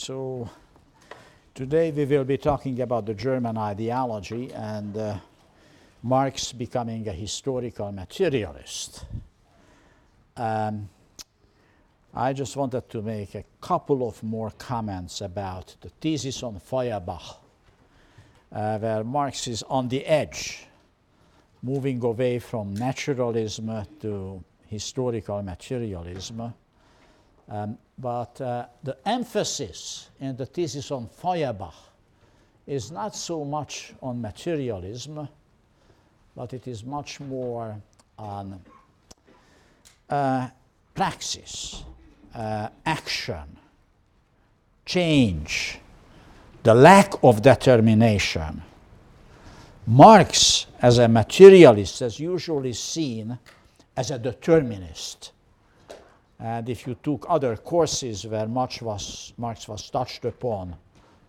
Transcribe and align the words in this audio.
So 0.00 0.48
today 1.54 1.90
we 1.90 2.06
will 2.06 2.24
be 2.24 2.38
talking 2.38 2.80
about 2.80 3.04
the 3.04 3.12
German 3.12 3.58
ideology 3.58 4.50
and 4.50 4.96
uh, 4.96 5.16
Marx 6.02 6.54
becoming 6.54 7.06
a 7.06 7.12
historical 7.12 7.92
materialist. 7.92 9.04
Um, 10.38 10.88
I 12.14 12.32
just 12.32 12.56
wanted 12.56 12.88
to 12.88 13.02
make 13.02 13.34
a 13.34 13.44
couple 13.60 14.08
of 14.08 14.22
more 14.22 14.50
comments 14.52 15.20
about 15.20 15.76
the 15.82 15.90
thesis 15.90 16.42
on 16.42 16.58
Feuerbach, 16.58 17.38
uh, 18.52 18.78
where 18.78 19.04
Marx 19.04 19.48
is 19.48 19.62
on 19.64 19.88
the 19.88 20.06
edge, 20.06 20.66
moving 21.62 22.02
away 22.02 22.38
from 22.38 22.72
naturalism 22.72 23.86
to 24.00 24.42
historical 24.66 25.42
materialism. 25.42 26.54
Um, 27.50 27.76
but 28.00 28.40
uh, 28.40 28.66
the 28.82 28.96
emphasis 29.06 30.08
in 30.20 30.36
the 30.36 30.46
thesis 30.46 30.90
on 30.90 31.08
Feuerbach 31.08 31.74
is 32.66 32.90
not 32.90 33.14
so 33.14 33.44
much 33.44 33.92
on 34.02 34.20
materialism, 34.20 35.28
but 36.36 36.52
it 36.52 36.66
is 36.66 36.84
much 36.84 37.20
more 37.20 37.76
on 38.18 38.60
uh, 40.08 40.48
praxis, 40.94 41.82
uh, 42.34 42.68
action, 42.86 43.56
change, 44.86 45.78
the 46.62 46.74
lack 46.74 47.12
of 47.22 47.42
determination. 47.42 48.62
Marx, 49.86 50.66
as 50.80 50.98
a 50.98 51.08
materialist, 51.08 52.02
is 52.02 52.20
usually 52.20 52.72
seen 52.72 53.38
as 53.96 54.10
a 54.10 54.18
determinist. 54.18 55.32
And 56.42 56.68
if 56.70 56.86
you 56.86 56.94
took 56.94 57.26
other 57.28 57.56
courses 57.56 58.26
where 58.26 58.48
much 58.48 58.80
was, 58.80 59.34
Marx 59.36 59.68
was 59.68 59.90
touched 59.90 60.24
upon, 60.24 60.74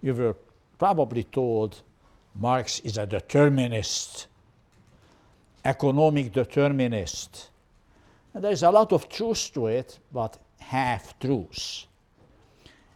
you 0.02 0.14
were 0.14 0.36
probably 0.80 1.24
told 1.26 1.82
Marx 2.34 2.80
is 2.80 2.98
a 2.98 3.06
determinist, 3.06 4.28
economic 5.66 6.32
determinist. 6.32 7.50
And 8.34 8.44
there's 8.44 8.64
a 8.64 8.72
lot 8.72 8.94
of 8.94 9.10
truth 9.10 9.52
to 9.54 9.68
it, 9.68 10.00
but 10.14 10.38
half 10.60 11.20
truths. 11.20 11.88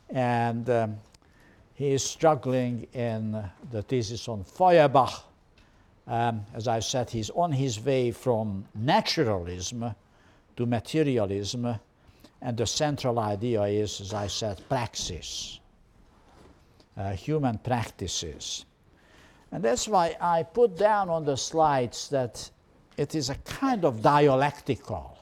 And 0.10 0.70
um, 0.70 0.96
he 1.74 1.92
is 1.92 2.04
struggling 2.04 2.88
in 2.94 3.44
the 3.72 3.82
thesis 3.82 4.30
on 4.30 4.46
Feuerbach. 4.46 5.26
Um, 6.08 6.46
as 6.54 6.70
I 6.70 6.80
said, 6.80 7.10
he's 7.10 7.30
on 7.32 7.52
his 7.52 7.84
way 7.84 8.12
from 8.12 8.66
naturalism 8.74 9.94
to 10.56 10.66
materialism 10.66 11.78
and 12.46 12.56
the 12.56 12.68
central 12.68 13.18
idea 13.18 13.64
is, 13.64 14.00
as 14.00 14.14
I 14.14 14.28
said, 14.28 14.62
praxis, 14.70 15.60
uh, 16.96 17.14
human 17.14 17.58
practices. 17.58 18.66
And 19.52 19.64
that's 19.64 19.88
why 19.88 20.16
I 20.22 20.44
put 20.44 20.78
down 20.78 21.10
on 21.10 21.26
the 21.26 21.38
slides 21.38 22.08
that 22.10 22.52
it 22.98 23.16
is 23.16 23.32
a 23.32 23.36
kind 23.36 23.84
of 23.84 24.04
dialectical 24.04 25.18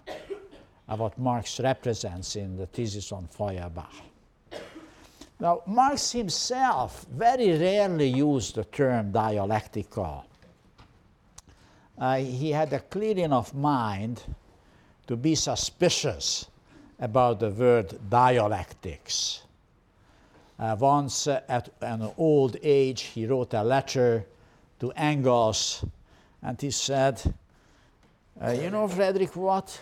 of 0.89 0.99
what 0.99 1.17
Marx 1.17 1.61
represents 1.61 2.35
in 2.35 2.57
the 2.57 2.65
thesis 2.65 3.13
on 3.13 3.27
Feuerbach. 3.27 3.93
Now, 5.39 5.61
Marx 5.65 6.11
himself 6.11 7.05
very 7.09 7.57
rarely 7.57 8.09
used 8.09 8.55
the 8.55 8.65
term 8.65 9.13
dialectical. 9.13 10.25
Uh, 11.97 12.17
he 12.17 12.51
had 12.51 12.73
a 12.73 12.79
clear 12.79 13.17
enough 13.17 13.53
mind 13.53 14.21
to 15.07 15.15
be 15.15 15.35
suspicious 15.35 16.47
about 17.03 17.41
the 17.41 17.49
word 17.49 17.99
dialectics. 18.09 19.41
Uh, 20.57 20.73
once 20.79 21.27
uh, 21.27 21.41
at 21.49 21.67
an 21.81 22.09
old 22.17 22.55
age, 22.63 23.01
he 23.01 23.25
wrote 23.25 23.53
a 23.53 23.61
letter 23.61 24.25
to 24.79 24.89
Engels 24.91 25.83
and 26.41 26.59
he 26.61 26.71
said, 26.71 27.21
uh, 28.41 28.51
You 28.51 28.69
know, 28.69 28.87
Frederick, 28.87 29.35
what? 29.35 29.81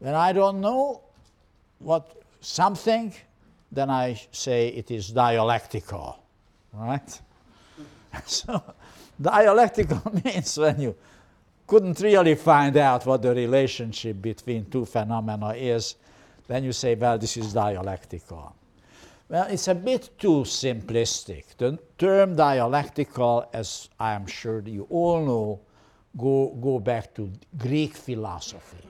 When 0.00 0.14
I 0.14 0.32
don't 0.32 0.60
know 0.60 1.02
what 1.78 2.10
something, 2.40 3.14
then 3.70 3.88
I 3.88 4.20
say 4.32 4.66
it 4.68 4.90
is 4.90 5.10
dialectical, 5.10 6.18
right? 6.72 7.20
so, 8.26 8.60
dialectical 9.20 10.02
means 10.24 10.58
when 10.58 10.80
you 10.80 10.96
couldn't 11.70 12.00
really 12.00 12.34
find 12.34 12.76
out 12.76 13.06
what 13.06 13.22
the 13.22 13.32
relationship 13.32 14.20
between 14.20 14.64
two 14.64 14.84
phenomena 14.84 15.50
is, 15.50 15.94
then 16.48 16.64
you 16.64 16.72
say, 16.72 16.96
well, 16.96 17.16
this 17.16 17.36
is 17.36 17.52
dialectical. 17.52 18.56
Well, 19.28 19.46
it's 19.48 19.68
a 19.68 19.76
bit 19.76 20.18
too 20.18 20.42
simplistic. 20.42 21.44
The 21.56 21.78
term 21.96 22.34
dialectical, 22.34 23.48
as 23.52 23.88
I 24.00 24.14
am 24.14 24.26
sure 24.26 24.60
you 24.66 24.88
all 24.90 25.24
know, 25.24 25.60
go, 26.18 26.58
go 26.60 26.80
back 26.80 27.14
to 27.14 27.30
Greek 27.56 27.94
philosophy. 27.94 28.88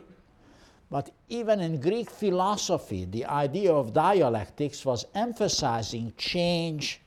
But 0.91 1.11
even 1.29 1.61
in 1.61 1.83
Greek 1.83 2.09
philosophy, 2.09 3.05
the 3.05 3.27
idea 3.27 3.75
of 3.75 3.93
dialectics 3.93 4.87
was 4.87 5.05
emphasizing 5.15 6.15
change 6.17 7.03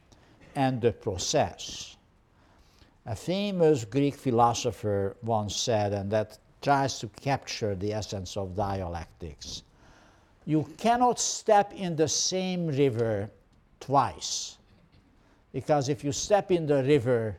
and 0.55 0.79
the 0.79 0.91
process. 0.91 1.92
A 3.05 3.15
famous 3.15 3.85
Greek 3.85 4.15
philosopher 4.15 5.17
once 5.23 5.55
said, 5.55 5.93
and 5.93 6.11
that 6.11 6.37
tries 6.61 6.99
to 6.99 7.07
capture 7.07 7.75
the 7.75 7.93
essence 7.93 8.37
of 8.37 8.55
dialectics 8.55 9.63
you 10.45 10.67
cannot 10.77 11.19
step 11.19 11.73
in 11.73 11.95
the 11.95 12.07
same 12.07 12.67
river 12.67 13.29
twice. 13.79 14.57
Because 15.51 15.89
if 15.89 16.03
you 16.03 16.11
step 16.11 16.51
in 16.51 16.65
the 16.65 16.83
river, 16.83 17.37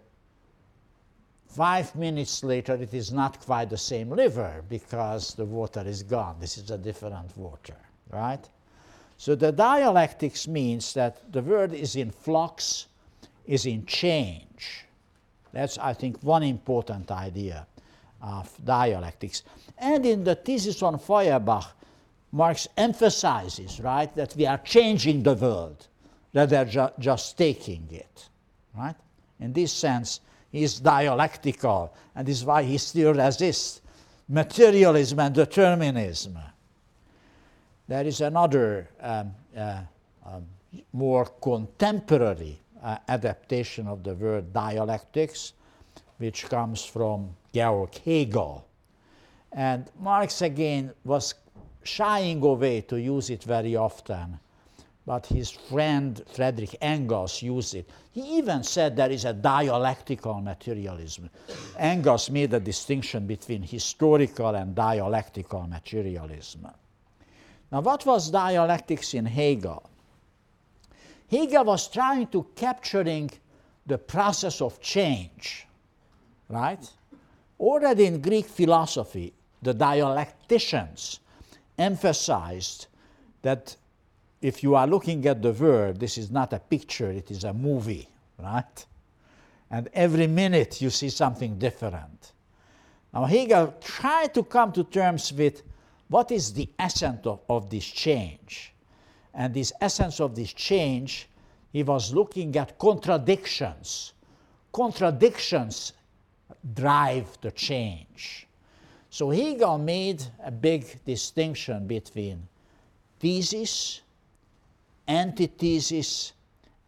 five 1.49 1.95
minutes 1.97 2.43
later, 2.43 2.75
it 2.75 2.95
is 2.95 3.13
not 3.13 3.41
quite 3.41 3.71
the 3.71 3.77
same 3.77 4.11
river 4.11 4.63
because 4.69 5.35
the 5.35 5.45
water 5.45 5.83
is 5.85 6.03
gone. 6.03 6.37
This 6.41 6.57
is 6.57 6.71
a 6.71 6.79
different 6.79 7.37
water, 7.37 7.77
right? 8.11 8.49
So 9.19 9.35
the 9.35 9.53
dialectics 9.53 10.49
means 10.49 10.95
that 10.95 11.33
the 11.33 11.43
world 11.43 11.73
is 11.73 11.97
in 11.97 12.11
flux, 12.11 12.87
is 13.47 13.67
in 13.67 13.85
change. 13.87 14.87
That's, 15.55 15.79
I 15.79 15.95
think, 15.95 16.21
one 16.23 16.43
important 16.43 17.11
idea 17.13 17.67
of 18.21 18.51
dialectics. 18.65 19.45
And 19.79 20.05
in 20.05 20.25
the 20.25 20.35
thesis 20.35 20.83
on 20.83 20.99
Feuerbach, 20.99 21.77
Marx 22.33 22.67
emphasizes, 22.77 23.79
right, 23.79 24.13
that 24.17 24.35
we 24.37 24.47
are 24.47 24.59
changing 24.59 25.23
the 25.23 25.35
world 25.35 25.87
rather 26.35 26.65
ju- 26.65 26.91
just 26.99 27.39
taking 27.39 27.87
it, 27.93 28.29
right? 28.77 28.97
In 29.39 29.53
this 29.53 29.73
sense, 29.73 30.21
he 30.51 30.65
is 30.65 30.81
dialectical, 30.81 31.95
and 32.17 32.27
this 32.27 32.39
is 32.39 32.45
why 32.45 32.65
he 32.65 32.77
still 32.79 33.15
resists 33.15 33.81
materialism 34.29 35.21
and 35.21 35.35
determinism. 35.35 36.37
There 37.87 38.05
is 38.05 38.21
another 38.21 38.89
um, 39.01 39.35
uh, 39.57 39.83
um, 40.27 40.47
more 40.93 41.27
contemporary 41.27 42.59
uh, 42.85 42.99
adaptation 43.09 43.89
of 43.89 44.05
the 44.05 44.15
word 44.15 44.53
dialectics, 44.53 45.55
which 46.19 46.45
comes 46.49 46.85
from 46.85 47.31
Georg 47.53 47.95
Hegel. 48.05 48.67
And 49.53 49.91
Marx 49.99 50.43
again 50.43 50.93
was 51.05 51.35
shying 51.83 52.43
away 52.43 52.83
to 52.83 52.97
use 53.01 53.31
it 53.31 53.43
very 53.45 53.75
often, 53.75 54.39
but 55.07 55.27
his 55.27 55.51
friend 55.51 56.23
Friedrich 56.33 56.77
Engels 56.81 57.43
used 57.43 57.75
it. 57.75 57.89
He 58.13 58.39
even 58.39 58.63
said 58.63 58.97
there 58.97 59.11
is 59.11 59.25
a 59.25 59.33
dialectical 59.33 60.41
materialism. 60.41 61.31
Engels 61.79 62.31
made 62.31 62.53
a 62.55 62.61
distinction 62.61 63.27
between 63.27 63.63
historical 63.63 64.55
and 64.55 64.75
dialectical 64.75 65.67
materialism. 65.67 66.69
Now, 67.73 67.81
what 67.81 68.07
was 68.07 68.31
dialectics 68.31 69.15
in 69.15 69.27
Hegel? 69.27 69.91
Hegel 71.31 71.65
was 71.65 71.89
trying 71.89 72.27
to 72.29 72.47
capturing 72.55 73.31
the 73.87 73.99
process 73.99 74.61
of 74.61 74.81
change, 74.81 75.67
right? 76.49 76.89
Already 77.59 78.07
in 78.07 78.21
Greek 78.21 78.47
philosophy, 78.47 79.33
the 79.63 79.75
dialecticians 79.75 81.19
emphasized 81.79 82.87
that 83.43 83.77
if 84.41 84.63
you 84.63 84.75
are 84.75 84.87
looking 84.87 85.27
at 85.27 85.41
the 85.41 85.53
world, 85.53 85.99
this 85.99 86.19
is 86.19 86.31
not 86.31 86.53
a 86.53 86.59
picture, 86.59 87.11
it 87.11 87.31
is 87.31 87.45
a 87.45 87.53
movie, 87.53 88.09
right? 88.39 88.87
And 89.71 89.89
every 89.95 90.27
minute 90.27 90.83
you 90.83 90.91
see 90.91 91.09
something 91.09 91.59
different. 91.59 92.33
Now, 93.13 93.25
Hegel 93.25 93.75
tried 93.81 94.35
to 94.35 94.43
come 94.43 94.73
to 94.73 94.85
terms 94.85 95.33
with 95.33 95.63
what 96.09 96.31
is 96.31 96.53
the 96.53 96.69
essence 96.79 97.27
of, 97.27 97.41
of 97.49 97.71
this 97.71 97.87
change. 97.87 98.74
And 99.35 99.53
this 99.53 99.73
essence 99.81 100.21
of 100.21 100.35
this 100.35 100.53
change, 100.53 101.29
he 101.73 101.83
was 101.83 102.15
looking 102.15 102.57
at 102.57 102.79
contradictions. 102.79 104.13
Contradictions 104.73 105.93
drive 106.75 107.39
the 107.41 107.51
change. 107.51 108.47
So 109.11 109.31
Hegel 109.31 109.79
made 109.79 110.23
a 110.45 110.51
big 110.51 111.05
distinction 111.05 111.87
between 111.87 112.47
thesis 113.21 114.03
antithesis, 115.09 116.33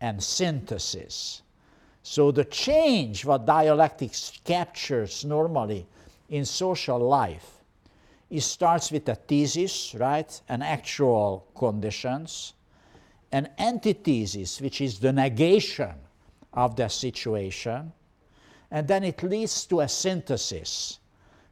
and 0.01 0.23
synthesis. 0.23 1.43
So 2.03 2.31
the 2.31 2.45
change 2.45 3.25
what 3.25 3.47
dialectics 3.47 4.33
captures 4.45 5.25
normally 5.25 5.87
in 6.29 6.45
social 6.45 6.99
life 6.99 7.56
it 8.31 8.41
starts 8.41 8.91
with 8.91 9.09
a 9.09 9.15
thesis, 9.15 9.95
right, 9.95 10.41
and 10.49 10.63
actual 10.63 11.47
conditions, 11.55 12.55
an 13.33 13.49
antithesis, 13.59 14.61
which 14.61 14.81
is 14.81 14.99
the 14.99 15.13
negation 15.13 15.95
of 16.53 16.75
the 16.77 16.89
situation, 16.89 17.93
and 18.71 18.89
then 18.89 19.05
it 19.05 19.23
leads 19.23 19.67
to 19.67 19.81
a 19.81 19.89
synthesis, 19.89 20.99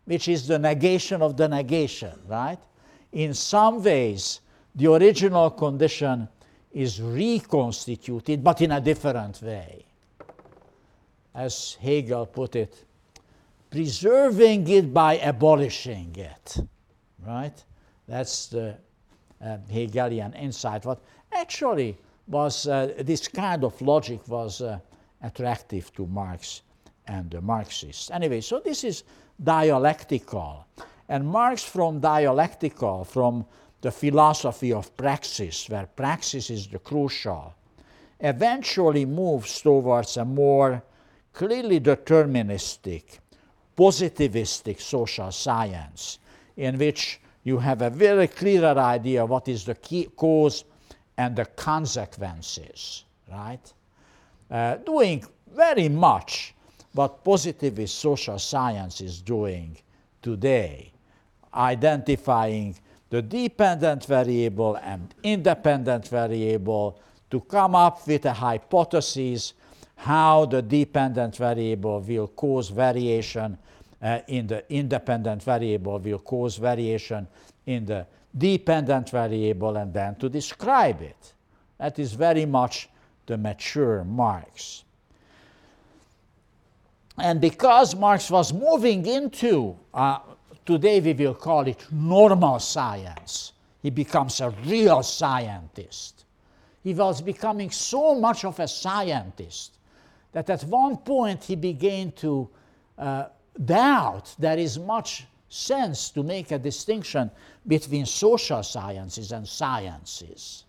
which 0.04 0.28
is 0.28 0.46
the 0.46 0.58
negation 0.58 1.22
of 1.22 1.36
the 1.36 1.48
negation, 1.48 2.18
right? 2.26 2.58
In 3.12 3.34
some 3.34 3.82
ways, 3.82 4.40
the 4.74 4.92
original 4.92 5.50
condition 5.50 6.28
is 6.72 7.00
reconstituted, 7.00 8.42
but 8.42 8.60
in 8.60 8.72
a 8.72 8.80
different 8.80 9.40
way. 9.42 9.84
As 11.34 11.76
Hegel 11.80 12.26
put 12.26 12.56
it, 12.56 12.84
preserving 13.74 14.68
it 14.68 14.94
by 14.94 15.14
abolishing 15.16 16.14
it, 16.14 16.58
right? 17.26 17.64
That's 18.06 18.46
the 18.46 18.76
uh, 19.44 19.56
Hegelian 19.68 20.32
insight. 20.34 20.84
What 20.86 21.00
actually 21.32 21.96
was 22.28 22.68
uh, 22.68 22.94
this 23.00 23.26
kind 23.26 23.64
of 23.64 23.82
logic 23.82 24.20
was 24.28 24.60
uh, 24.60 24.78
attractive 25.24 25.92
to 25.94 26.06
Marx 26.06 26.62
and 27.08 27.28
the 27.32 27.40
Marxists. 27.40 28.12
Anyway, 28.12 28.42
so 28.42 28.60
this 28.60 28.84
is 28.84 29.02
dialectical. 29.42 30.68
And 31.08 31.26
Marx, 31.26 31.64
from 31.64 31.98
dialectical, 31.98 33.02
from 33.02 33.44
the 33.80 33.90
philosophy 33.90 34.72
of 34.72 34.96
praxis, 34.96 35.68
where 35.68 35.88
praxis 35.96 36.48
is 36.48 36.68
the 36.68 36.78
crucial, 36.78 37.52
eventually 38.20 39.04
moves 39.04 39.60
towards 39.60 40.16
a 40.16 40.24
more 40.24 40.80
clearly 41.32 41.80
deterministic, 41.80 43.18
positivistic 43.76 44.80
social 44.80 45.32
science, 45.32 46.18
in 46.56 46.78
which 46.78 47.20
you 47.42 47.58
have 47.58 47.82
a 47.82 47.90
very 47.90 48.28
clear 48.28 48.64
idea 48.64 49.24
what 49.24 49.48
is 49.48 49.64
the 49.64 49.74
key 49.74 50.08
cause 50.16 50.64
and 51.16 51.36
the 51.36 51.44
consequences, 51.44 53.04
right? 53.30 53.72
Uh, 54.50 54.76
doing 54.76 55.24
very 55.54 55.88
much 55.88 56.54
what 56.92 57.24
positivist 57.24 57.96
social 57.96 58.38
science 58.38 59.00
is 59.00 59.20
doing 59.20 59.76
today, 60.22 60.92
identifying 61.54 62.74
the 63.10 63.20
dependent 63.20 64.06
variable 64.06 64.76
and 64.76 65.14
independent 65.22 66.08
variable 66.08 66.98
to 67.30 67.40
come 67.40 67.74
up 67.74 68.06
with 68.06 68.24
a 68.26 68.32
hypothesis 68.32 69.54
how 69.96 70.44
the 70.44 70.60
dependent 70.60 71.36
variable 71.36 72.00
will 72.00 72.28
cause 72.28 72.68
variation 72.68 73.56
uh, 74.02 74.20
in 74.28 74.46
the 74.46 74.70
independent 74.70 75.42
variable 75.42 75.98
will 75.98 76.18
cause 76.18 76.56
variation 76.56 77.26
in 77.66 77.86
the 77.86 78.06
dependent 78.36 79.08
variable 79.08 79.76
and 79.76 79.94
then 79.94 80.14
to 80.16 80.28
describe 80.28 81.00
it. 81.00 81.32
That 81.78 81.98
is 81.98 82.12
very 82.12 82.44
much 82.44 82.88
the 83.26 83.38
mature 83.38 84.04
Marx. 84.04 84.84
And 87.16 87.40
because 87.40 87.94
Marx 87.94 88.30
was 88.30 88.52
moving 88.52 89.06
into 89.06 89.76
uh, 89.94 90.18
today 90.66 91.00
we 91.00 91.14
will 91.14 91.34
call 91.34 91.66
it 91.66 91.86
normal 91.90 92.58
science. 92.58 93.52
He 93.82 93.90
becomes 93.90 94.40
a 94.40 94.50
real 94.66 95.02
scientist. 95.02 96.24
He 96.82 96.92
was 96.92 97.22
becoming 97.22 97.70
so 97.70 98.14
much 98.14 98.44
of 98.44 98.60
a 98.60 98.68
scientist 98.68 99.78
that 100.34 100.50
at 100.50 100.64
one 100.64 100.96
point 100.98 101.44
he 101.44 101.54
began 101.54 102.10
to 102.12 102.50
uh, 102.98 103.26
doubt 103.64 104.34
there 104.38 104.58
is 104.58 104.78
much 104.78 105.26
sense 105.48 106.10
to 106.10 106.24
make 106.24 106.50
a 106.50 106.58
distinction 106.58 107.30
between 107.66 108.04
social 108.04 108.62
sciences 108.64 109.30
and 109.30 109.46
sciences. 109.46 110.64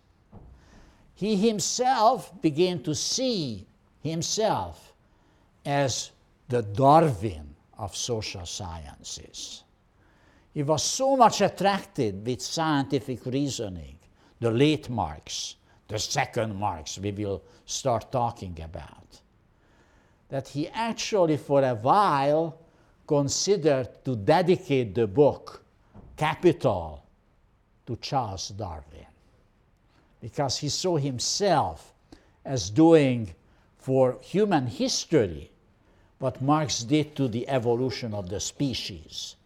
He 1.14 1.34
himself 1.34 2.40
began 2.40 2.80
to 2.84 2.94
see 2.94 3.66
himself 4.00 4.94
as 5.64 6.12
the 6.48 6.62
Darwin 6.62 7.56
of 7.76 7.96
social 7.96 8.46
sciences. 8.46 9.64
He 10.54 10.62
was 10.62 10.84
so 10.84 11.16
much 11.16 11.40
attracted 11.40 12.24
with 12.24 12.40
scientific 12.40 13.26
reasoning, 13.26 13.98
the 14.38 14.52
late 14.52 14.88
Marx, 14.88 15.56
the 15.88 15.98
second 15.98 16.54
Marx 16.54 16.98
we 16.98 17.10
will 17.10 17.42
start 17.64 18.12
talking 18.12 18.56
about, 18.62 19.20
that 20.28 20.48
he 20.48 20.68
actually 20.68 21.36
for 21.36 21.62
a 21.62 21.74
while 21.74 22.58
considered 23.06 23.88
to 24.04 24.16
dedicate 24.16 24.94
the 24.94 25.06
book 25.06 25.62
Capital 26.16 27.04
to 27.86 27.96
Charles 27.96 28.48
Darwin 28.48 29.06
because 30.20 30.58
he 30.58 30.68
saw 30.68 30.96
himself 30.96 31.92
as 32.44 32.70
doing 32.70 33.34
for 33.78 34.18
human 34.20 34.66
history 34.66 35.50
what 36.18 36.40
Marx 36.42 36.82
did 36.82 37.14
to 37.14 37.28
the 37.28 37.46
evolution 37.48 38.14
of 38.14 38.28
the 38.28 38.40
species 38.40 39.36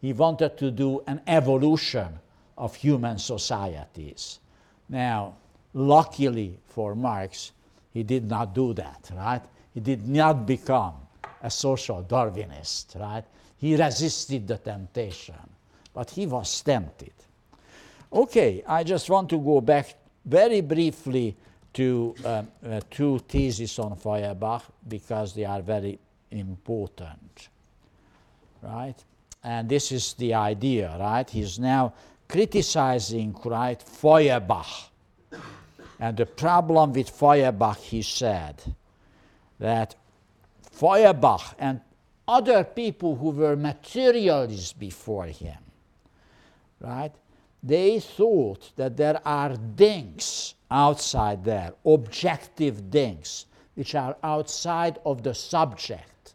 he 0.00 0.12
wanted 0.12 0.56
to 0.58 0.70
do 0.70 1.02
an 1.06 1.20
evolution 1.26 2.20
of 2.56 2.74
human 2.74 3.18
societies. 3.18 4.38
Now, 4.88 5.36
luckily 5.74 6.58
for 6.66 6.94
Marx, 6.94 7.52
he 7.92 8.02
did 8.02 8.28
not 8.28 8.54
do 8.54 8.72
that, 8.74 9.10
right? 9.14 9.42
He 9.78 9.84
did 9.84 10.08
not 10.08 10.44
become 10.44 10.94
a 11.40 11.48
social 11.48 12.02
Darwinist, 12.02 12.98
right? 12.98 13.22
He 13.58 13.76
resisted 13.76 14.48
the 14.48 14.58
temptation, 14.58 15.36
but 15.94 16.10
he 16.10 16.26
was 16.26 16.60
tempted. 16.62 17.12
Okay, 18.12 18.64
I 18.66 18.82
just 18.82 19.08
want 19.08 19.30
to 19.30 19.38
go 19.38 19.60
back 19.60 19.94
very 20.24 20.62
briefly 20.62 21.36
to 21.74 22.12
um, 22.24 22.48
uh, 22.66 22.80
two 22.90 23.20
theses 23.20 23.78
on 23.78 23.94
Feuerbach 23.94 24.64
because 24.88 25.32
they 25.32 25.44
are 25.44 25.62
very 25.62 25.96
important, 26.32 27.48
right? 28.60 28.96
And 29.44 29.68
this 29.68 29.92
is 29.92 30.14
the 30.14 30.34
idea, 30.34 30.96
right? 30.98 31.30
He's 31.30 31.60
now 31.60 31.94
criticizing, 32.26 33.32
right, 33.44 33.80
Feuerbach. 33.80 34.90
And 36.00 36.16
the 36.16 36.26
problem 36.26 36.94
with 36.94 37.10
Feuerbach, 37.10 37.76
he 37.76 38.02
said, 38.02 38.60
that 39.58 39.94
Feuerbach 40.72 41.54
and 41.58 41.80
other 42.26 42.62
people 42.64 43.16
who 43.16 43.30
were 43.30 43.56
materialists 43.56 44.72
before 44.72 45.26
him, 45.26 45.58
right, 46.80 47.12
they 47.62 47.98
thought 47.98 48.70
that 48.76 48.96
there 48.96 49.20
are 49.26 49.56
things 49.76 50.54
outside 50.70 51.44
there, 51.44 51.72
objective 51.84 52.82
things, 52.90 53.46
which 53.74 53.94
are 53.94 54.16
outside 54.22 54.98
of 55.04 55.22
the 55.22 55.34
subject, 55.34 56.34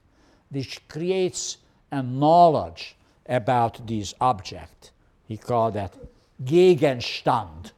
which 0.49 0.85
creates 0.87 1.57
a 1.91 2.01
knowledge 2.01 2.95
about 3.27 3.85
this 3.87 4.13
object. 4.19 4.91
He 5.27 5.37
called 5.37 5.75
that 5.75 5.93
Gegenstand, 6.43 7.71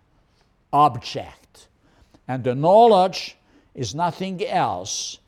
object. 0.73 1.67
And 2.27 2.43
the 2.43 2.55
knowledge 2.55 3.37
is 3.75 3.93
nothing 3.93 4.43
else 4.45 5.19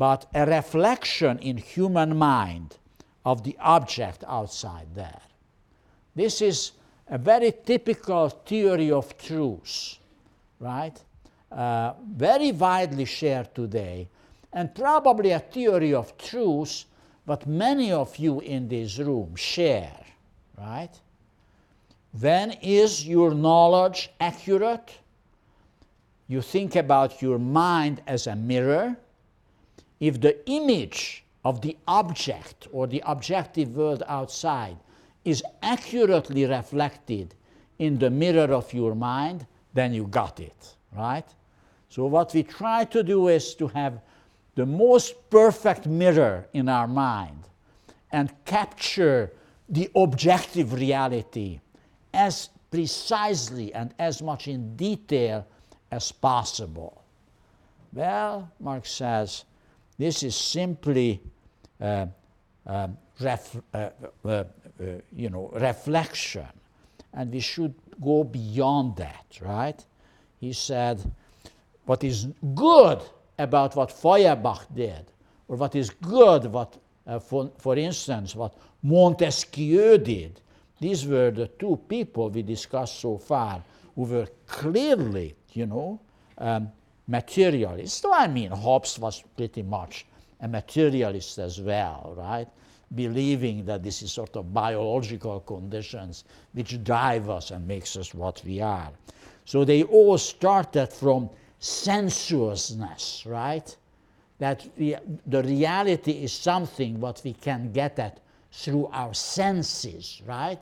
but 0.00 0.24
a 0.34 0.46
reflection 0.46 1.38
in 1.40 1.58
human 1.58 2.16
mind 2.16 2.78
of 3.26 3.44
the 3.44 3.54
object 3.60 4.24
outside 4.26 4.86
there. 4.94 5.20
This 6.14 6.40
is 6.40 6.72
a 7.06 7.18
very 7.18 7.52
typical 7.52 8.30
theory 8.30 8.90
of 8.90 9.06
truth, 9.18 9.98
right? 10.58 10.98
Uh, 11.52 11.92
very 12.16 12.50
widely 12.50 13.04
shared 13.04 13.54
today, 13.54 14.08
and 14.54 14.74
probably 14.74 15.32
a 15.32 15.38
theory 15.38 15.92
of 15.92 16.16
truth 16.16 16.86
but 17.26 17.46
many 17.46 17.92
of 17.92 18.16
you 18.16 18.40
in 18.40 18.68
this 18.68 18.98
room 18.98 19.36
share, 19.36 20.00
right? 20.58 20.90
When 22.18 22.52
is 22.62 23.06
your 23.06 23.34
knowledge 23.34 24.10
accurate? 24.18 24.90
You 26.26 26.40
think 26.40 26.74
about 26.74 27.20
your 27.20 27.38
mind 27.38 28.02
as 28.06 28.26
a 28.26 28.34
mirror. 28.34 28.96
If 30.00 30.20
the 30.20 30.48
image 30.50 31.24
of 31.44 31.60
the 31.60 31.76
object 31.86 32.66
or 32.72 32.86
the 32.86 33.02
objective 33.06 33.76
world 33.76 34.02
outside 34.08 34.78
is 35.24 35.42
accurately 35.62 36.46
reflected 36.46 37.34
in 37.78 37.98
the 37.98 38.10
mirror 38.10 38.52
of 38.52 38.72
your 38.72 38.94
mind, 38.94 39.46
then 39.74 39.92
you 39.92 40.06
got 40.06 40.40
it, 40.40 40.74
right? 40.96 41.28
So, 41.88 42.06
what 42.06 42.32
we 42.34 42.42
try 42.42 42.84
to 42.86 43.02
do 43.02 43.28
is 43.28 43.54
to 43.56 43.68
have 43.68 44.00
the 44.54 44.66
most 44.66 45.30
perfect 45.30 45.86
mirror 45.86 46.46
in 46.52 46.68
our 46.68 46.88
mind 46.88 47.48
and 48.12 48.32
capture 48.44 49.32
the 49.68 49.90
objective 49.94 50.72
reality 50.72 51.60
as 52.12 52.50
precisely 52.70 53.72
and 53.74 53.94
as 53.98 54.22
much 54.22 54.48
in 54.48 54.76
detail 54.76 55.46
as 55.90 56.12
possible. 56.12 57.04
Well, 57.92 58.50
Marx 58.60 58.90
says 58.92 59.44
this 60.00 60.22
is 60.22 60.34
simply 60.34 61.20
uh, 61.78 62.06
uh, 62.66 62.88
ref, 63.20 63.56
uh, 63.74 63.90
uh, 64.24 64.28
uh, 64.28 64.44
you 65.14 65.28
know, 65.28 65.50
reflection, 65.52 66.46
and 67.12 67.30
we 67.30 67.40
should 67.40 67.74
go 68.02 68.24
beyond 68.24 68.96
that, 68.96 69.38
right? 69.42 69.84
He 70.38 70.54
said, 70.54 71.02
what 71.84 72.02
is 72.02 72.28
good 72.54 73.02
about 73.38 73.76
what 73.76 73.92
Feuerbach 73.92 74.66
did, 74.74 75.04
or 75.48 75.56
what 75.56 75.74
is 75.74 75.90
good, 75.90 76.46
what, 76.46 76.78
for, 77.22 77.50
for 77.58 77.76
instance, 77.76 78.34
what 78.34 78.54
Montesquieu 78.82 79.98
did, 79.98 80.40
these 80.80 81.06
were 81.06 81.30
the 81.30 81.48
two 81.48 81.78
people 81.88 82.30
we 82.30 82.42
discussed 82.42 83.00
so 83.00 83.18
far 83.18 83.62
who 83.94 84.04
were 84.04 84.28
clearly, 84.46 85.34
you 85.52 85.66
know, 85.66 86.00
um, 86.38 86.72
materialists. 87.10 88.00
So 88.00 88.14
I 88.14 88.28
mean, 88.28 88.50
Hobbes 88.52 88.98
was 88.98 89.22
pretty 89.36 89.62
much 89.62 90.06
a 90.40 90.48
materialist 90.48 91.38
as 91.38 91.60
well, 91.60 92.14
right? 92.16 92.48
Believing 92.94 93.64
that 93.66 93.82
this 93.82 94.02
is 94.02 94.12
sort 94.12 94.36
of 94.36 94.54
biological 94.54 95.40
conditions 95.40 96.24
which 96.52 96.82
drive 96.82 97.28
us 97.28 97.50
and 97.50 97.66
makes 97.66 97.96
us 97.96 98.14
what 98.14 98.42
we 98.44 98.60
are. 98.60 98.90
So 99.44 99.64
they 99.64 99.82
all 99.82 100.18
started 100.18 100.92
from 100.92 101.28
sensuousness, 101.58 103.24
right? 103.26 103.76
That 104.38 104.66
we, 104.78 104.96
the 105.26 105.42
reality 105.42 106.12
is 106.12 106.32
something 106.32 107.00
what 107.00 107.20
we 107.24 107.34
can 107.34 107.72
get 107.72 107.98
at 107.98 108.20
through 108.52 108.86
our 108.92 109.14
senses, 109.14 110.22
right? 110.26 110.60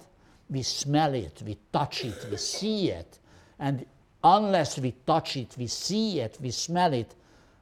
We 0.51 0.63
smell 0.63 1.15
it, 1.15 1.43
we 1.45 1.59
touch 1.73 2.05
it, 2.05 2.27
we 2.31 2.37
see 2.39 2.91
it. 2.91 3.19
And 3.59 3.85
unless 4.23 4.79
we 4.79 4.93
touch 5.07 5.37
it, 5.37 5.55
we 5.59 5.67
see 5.67 6.21
it, 6.21 6.39
we 6.41 6.51
smell 6.51 6.93
it, 6.93 7.15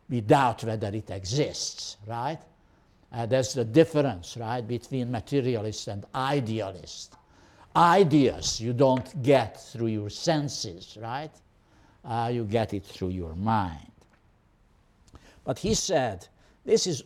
we 0.08 0.20
doubt 0.20 0.64
whether 0.64 0.88
it 0.88 1.10
exists, 1.10 1.96
right? 2.06 2.38
Uh, 3.12 3.26
that's 3.26 3.54
the 3.54 3.64
difference, 3.64 4.36
right, 4.36 4.66
between 4.66 5.10
materialist 5.10 5.88
and 5.88 6.04
idealist. 6.14 7.14
Ideas 7.74 8.60
you 8.60 8.72
don't 8.72 9.22
get 9.22 9.60
through 9.60 9.88
your 9.88 10.10
senses, 10.10 10.96
right? 11.00 11.30
Uh, 12.04 12.30
you 12.32 12.44
get 12.44 12.72
it 12.72 12.84
through 12.84 13.10
your 13.10 13.34
mind. 13.34 13.90
But 15.44 15.58
he 15.58 15.74
said, 15.74 16.26
this 16.64 16.86
is 16.86 17.02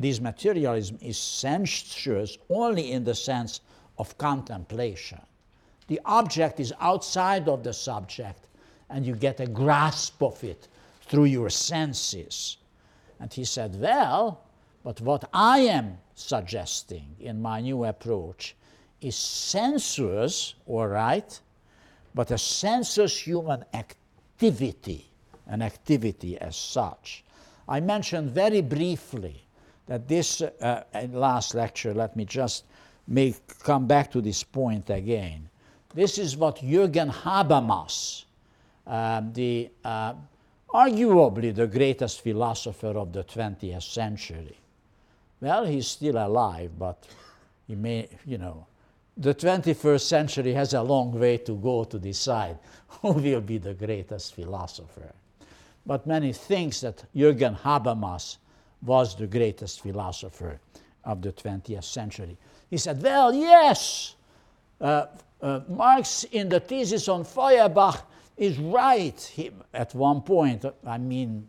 this 0.00 0.18
materialism 0.18 0.98
is 1.02 1.18
sensuous 1.18 2.38
only 2.48 2.92
in 2.92 3.04
the 3.04 3.14
sense 3.14 3.60
of 3.98 4.16
contemplation. 4.16 5.20
The 5.88 6.00
object 6.06 6.58
is 6.58 6.72
outside 6.80 7.48
of 7.50 7.62
the 7.62 7.74
subject, 7.74 8.46
and 8.90 9.06
you 9.06 9.14
get 9.14 9.40
a 9.40 9.46
grasp 9.46 10.22
of 10.22 10.42
it 10.44 10.68
through 11.02 11.24
your 11.24 11.50
senses. 11.50 12.58
And 13.18 13.32
he 13.32 13.44
said, 13.44 13.80
Well, 13.80 14.40
but 14.82 15.00
what 15.00 15.28
I 15.32 15.60
am 15.60 15.98
suggesting 16.14 17.16
in 17.20 17.40
my 17.40 17.60
new 17.60 17.84
approach 17.84 18.56
is 19.00 19.16
sensuous, 19.16 20.54
all 20.66 20.86
right, 20.86 21.40
but 22.14 22.30
a 22.30 22.38
sensuous 22.38 23.18
human 23.18 23.64
activity, 23.74 25.06
an 25.46 25.62
activity 25.62 26.38
as 26.38 26.56
such. 26.56 27.24
I 27.68 27.80
mentioned 27.80 28.30
very 28.30 28.62
briefly 28.62 29.42
that 29.86 30.08
this 30.08 30.40
uh, 30.42 30.84
last 31.12 31.54
lecture, 31.54 31.94
let 31.94 32.16
me 32.16 32.24
just 32.24 32.64
make, 33.06 33.58
come 33.60 33.86
back 33.86 34.10
to 34.12 34.20
this 34.20 34.42
point 34.42 34.90
again. 34.90 35.48
This 35.94 36.18
is 36.18 36.36
what 36.36 36.56
Jürgen 36.56 37.10
Habermas, 37.10 38.24
uh, 38.90 39.22
the 39.32 39.70
uh, 39.84 40.14
arguably 40.68 41.54
the 41.54 41.66
greatest 41.66 42.22
philosopher 42.22 42.98
of 42.98 43.12
the 43.12 43.22
20th 43.22 43.82
century. 43.82 44.56
Well, 45.40 45.64
he's 45.64 45.86
still 45.86 46.16
alive, 46.16 46.72
but 46.76 47.06
he 47.68 47.76
may, 47.76 48.08
you 48.26 48.38
know, 48.38 48.66
the 49.16 49.32
21st 49.32 50.00
century 50.00 50.52
has 50.54 50.74
a 50.74 50.82
long 50.82 51.12
way 51.12 51.38
to 51.38 51.54
go 51.56 51.84
to 51.84 51.98
decide 51.98 52.58
who 52.88 53.12
will 53.12 53.40
be 53.40 53.58
the 53.58 53.74
greatest 53.74 54.34
philosopher. 54.34 55.12
But 55.86 56.06
many 56.06 56.32
think 56.32 56.74
that 56.80 57.04
Jürgen 57.14 57.56
Habermas 57.58 58.38
was 58.82 59.14
the 59.14 59.26
greatest 59.26 59.82
philosopher 59.82 60.58
of 61.04 61.22
the 61.22 61.32
20th 61.32 61.84
century. 61.84 62.36
He 62.68 62.76
said, 62.76 63.00
Well, 63.00 63.32
yes, 63.32 64.16
uh, 64.80 65.06
uh, 65.40 65.60
Marx 65.68 66.24
in 66.24 66.48
the 66.48 66.60
thesis 66.60 67.08
on 67.08 67.24
Feuerbach 67.24 68.04
is 68.40 68.58
right. 68.58 69.50
At 69.74 69.94
one 69.94 70.22
point, 70.22 70.64
I 70.86 70.96
mean, 70.96 71.46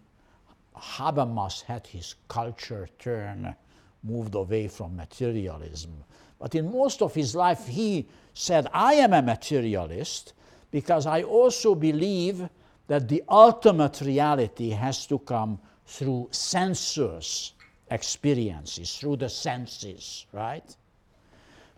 Habermas 0.75 1.63
had 1.63 1.87
his 1.87 2.15
culture 2.27 2.89
turn, 2.99 3.55
moved 4.03 4.35
away 4.35 4.67
from 4.67 4.97
materialism. 4.97 6.03
But 6.37 6.53
in 6.53 6.69
most 6.69 7.01
of 7.01 7.13
his 7.13 7.33
life, 7.33 7.65
he 7.65 8.07
said, 8.33 8.67
I 8.73 8.95
am 8.95 9.13
a 9.13 9.21
materialist 9.21 10.33
because 10.69 11.05
I 11.05 11.23
also 11.23 11.75
believe 11.75 12.49
that 12.87 13.07
the 13.07 13.23
ultimate 13.29 14.01
reality 14.01 14.71
has 14.71 15.05
to 15.07 15.19
come 15.19 15.59
through 15.85 16.27
sensuous 16.31 17.53
experiences, 17.89 18.97
through 18.97 19.15
the 19.15 19.29
senses, 19.29 20.25
right? 20.33 20.75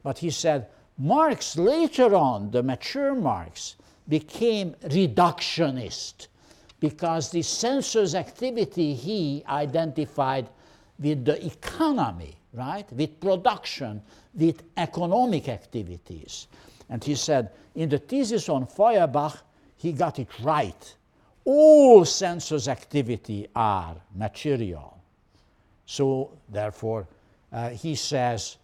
But 0.01 0.17
he 0.17 0.31
said, 0.31 0.69
Marx 0.97 1.55
later 1.55 2.15
on, 2.15 2.49
the 2.49 2.63
mature 2.63 3.13
Marx, 3.13 3.75
became 4.07 4.75
reductionist 4.85 6.27
because 6.79 7.31
the 7.31 7.41
sensuous 7.41 8.13
activity 8.15 8.93
he 8.93 9.43
identified 9.47 10.49
with 10.99 11.25
the 11.25 11.45
economy, 11.45 12.35
right? 12.53 12.91
With 12.91 13.19
production, 13.19 14.01
with 14.33 14.63
economic 14.77 15.47
activities. 15.47 16.47
And 16.89 17.03
he 17.03 17.15
said, 17.15 17.51
in 17.75 17.89
the 17.89 17.97
thesis 17.97 18.49
on 18.49 18.67
Feuerbach, 18.67 19.37
he 19.77 19.93
got 19.93 20.19
it 20.19 20.27
right 20.41 20.95
all 21.45 22.05
sensuous 22.05 22.67
activity 22.67 23.47
are 23.55 23.95
material. 24.15 24.97
So, 25.85 26.31
therefore, 26.49 27.07
uh, 27.51 27.69
he 27.69 27.95
says, 27.95 28.57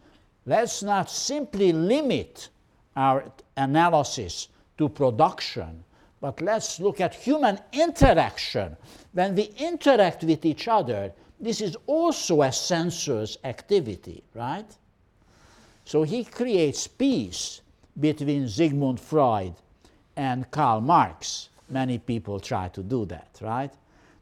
let's 0.46 0.82
not 0.82 1.10
simply 1.10 1.74
limit 1.74 2.50
our 2.96 3.32
analysis 3.58 4.48
to 4.80 4.90
production, 4.90 5.84
but 6.20 6.42
let's 6.42 6.80
look 6.80 7.00
at 7.00 7.14
human 7.14 7.60
interaction. 7.72 8.76
When 9.14 9.36
we 9.36 9.52
interact 9.58 10.24
with 10.24 10.44
each 10.46 10.68
other, 10.68 11.14
this 11.40 11.62
is 11.62 11.78
also 11.86 12.42
a 12.42 12.52
sensuous 12.52 13.38
activity, 13.44 14.24
right? 14.34 14.70
So 15.86 16.04
he 16.04 16.24
creates 16.24 16.88
peace 16.88 17.62
between 18.00 18.48
Sigmund 18.48 19.00
Freud 19.00 19.54
and 20.18 20.50
Karl 20.50 20.82
Marx 20.82 21.50
many 21.70 21.98
people 21.98 22.40
try 22.40 22.68
to 22.70 22.84
do 22.84 23.06
that, 23.06 23.40
right? 23.42 23.72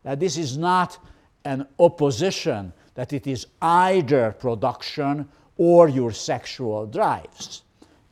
That 0.04 0.20
this 0.20 0.38
is 0.38 0.58
not 0.58 0.98
an 1.46 1.68
opposition, 1.80 2.74
that 2.96 3.14
it 3.14 3.28
is 3.28 3.48
either 3.62 4.32
production 4.32 5.28
or 5.58 5.90
your 5.90 6.12
sexual 6.12 6.86
drives. 6.86 7.64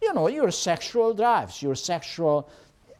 You 0.06 0.14
know, 0.14 0.28
your 0.28 0.52
sexual 0.52 1.16
drives, 1.16 1.64
your 1.64 1.74
sexual 1.74 2.48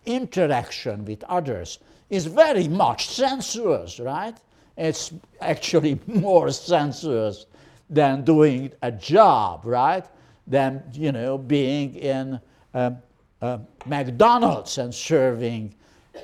interaction 0.08 1.06
with 1.06 1.24
others 1.26 1.78
is 2.10 2.26
very 2.26 2.68
much 2.68 3.08
sensuous, 3.10 4.00
right? 4.00 4.36
It's 4.76 5.14
actually 5.40 6.00
more 6.08 6.50
sensuous 6.50 7.46
than 7.92 8.24
doing 8.24 8.72
a 8.82 8.92
job, 8.92 9.66
right? 9.66 10.04
Than, 10.48 10.84
you 10.94 11.12
know, 11.12 11.38
being 11.38 11.94
in 11.94 12.40
um, 12.74 12.98
uh, 13.40 13.60
McDonald's 13.86 14.80
and 14.80 14.92
serving 14.92 15.76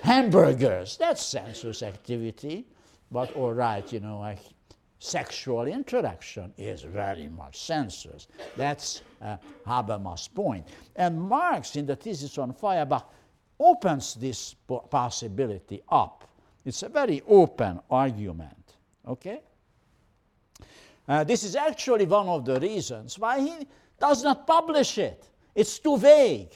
hamburgers. 0.01 0.97
That's 0.97 1.23
sensuous 1.23 1.83
activity. 1.83 2.65
But 3.11 3.35
all 3.35 3.53
right, 3.53 3.85
you 3.93 3.99
know, 3.99 4.17
like 4.17 4.39
sexual 5.01 5.65
interaction 5.65 6.53
is 6.59 6.83
very 6.83 7.27
much 7.27 7.59
sensuous. 7.59 8.27
That's 8.55 9.01
uh, 9.19 9.37
Habermas' 9.65 10.31
point. 10.31 10.67
And 10.95 11.19
Marx, 11.19 11.75
in 11.75 11.87
the 11.87 11.95
thesis 11.95 12.37
on 12.37 12.53
Feuerbach, 12.53 13.03
opens 13.59 14.13
this 14.13 14.55
possibility 14.91 15.81
up. 15.89 16.29
It's 16.63 16.83
a 16.83 16.89
very 16.89 17.23
open 17.27 17.79
argument. 17.89 18.75
Okay? 19.07 19.41
Uh, 21.07 21.23
this 21.23 21.43
is 21.43 21.55
actually 21.55 22.05
one 22.05 22.27
of 22.27 22.45
the 22.45 22.59
reasons 22.59 23.17
why 23.17 23.39
he 23.39 23.67
does 23.99 24.23
not 24.23 24.45
publish 24.45 24.99
it. 24.99 25.27
It's 25.55 25.79
too 25.79 25.97
vague. 25.97 26.51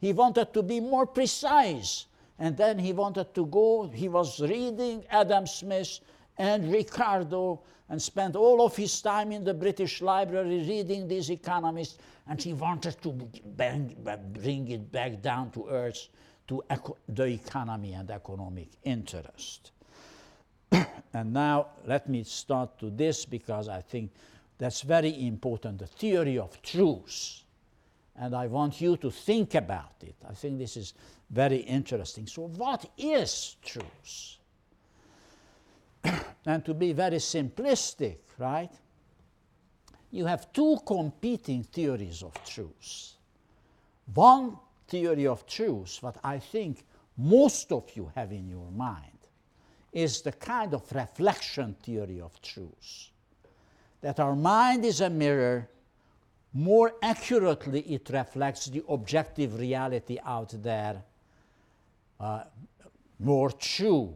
He 0.00 0.14
wanted 0.14 0.54
to 0.54 0.62
be 0.62 0.80
more 0.80 1.06
precise 1.06 2.06
and 2.38 2.56
then 2.56 2.78
he 2.78 2.94
wanted 2.94 3.34
to 3.34 3.44
go, 3.44 3.90
he 3.92 4.08
was 4.08 4.40
reading 4.40 5.04
Adam 5.10 5.46
Smith 5.46 6.00
and 6.38 6.72
Ricardo 6.72 7.60
and 7.90 8.00
spent 8.00 8.36
all 8.36 8.64
of 8.64 8.76
his 8.76 9.02
time 9.02 9.32
in 9.32 9.42
the 9.42 9.52
British 9.52 10.00
Library 10.00 10.64
reading 10.66 11.08
these 11.08 11.28
economists, 11.28 11.98
and 12.28 12.40
he 12.40 12.52
wanted 12.52 13.02
to 13.02 13.10
bring, 13.56 13.96
bring 14.32 14.68
it 14.68 14.90
back 14.92 15.20
down 15.20 15.50
to 15.50 15.66
earth 15.68 16.08
to 16.46 16.62
the 17.08 17.24
economy 17.24 17.92
and 17.94 18.10
economic 18.10 18.68
interest. 18.84 19.72
and 21.12 21.32
now 21.32 21.66
let 21.84 22.08
me 22.08 22.22
start 22.22 22.78
to 22.78 22.90
this 22.90 23.24
because 23.24 23.68
I 23.68 23.80
think 23.80 24.12
that's 24.56 24.82
very 24.82 25.26
important 25.26 25.80
the 25.80 25.86
theory 25.86 26.38
of 26.38 26.62
truth. 26.62 27.42
And 28.16 28.36
I 28.36 28.46
want 28.46 28.80
you 28.80 28.96
to 28.98 29.10
think 29.10 29.54
about 29.54 29.94
it. 30.02 30.14
I 30.28 30.34
think 30.34 30.58
this 30.58 30.76
is 30.76 30.94
very 31.30 31.58
interesting. 31.58 32.26
So, 32.26 32.42
what 32.42 32.84
is 32.98 33.56
truth? 33.64 34.36
and 36.46 36.64
to 36.64 36.74
be 36.74 36.92
very 36.92 37.18
simplistic, 37.18 38.18
right? 38.38 38.72
You 40.10 40.26
have 40.26 40.52
two 40.52 40.78
competing 40.86 41.62
theories 41.62 42.22
of 42.22 42.32
truth. 42.44 43.14
One 44.12 44.56
theory 44.88 45.26
of 45.26 45.46
truth, 45.46 45.98
what 46.00 46.16
I 46.24 46.38
think 46.38 46.84
most 47.16 47.70
of 47.70 47.90
you 47.94 48.10
have 48.14 48.32
in 48.32 48.48
your 48.48 48.70
mind, 48.72 49.18
is 49.92 50.22
the 50.22 50.32
kind 50.32 50.74
of 50.74 50.90
reflection 50.92 51.76
theory 51.82 52.20
of 52.20 52.40
truth. 52.42 53.10
That 54.00 54.18
our 54.18 54.34
mind 54.34 54.84
is 54.84 55.00
a 55.00 55.10
mirror, 55.10 55.68
more 56.52 56.94
accurately, 57.02 57.80
it 57.82 58.08
reflects 58.10 58.66
the 58.66 58.82
objective 58.88 59.58
reality 59.58 60.18
out 60.24 60.52
there 60.62 61.02
uh, 62.18 62.44
more 63.18 63.50
true. 63.52 64.14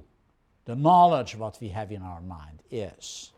The 0.64 0.74
knowledge 0.74 1.36
what 1.36 1.58
we 1.60 1.68
have 1.68 1.92
in 1.92 2.02
our 2.02 2.20
mind 2.20 2.62
is. 2.70 3.32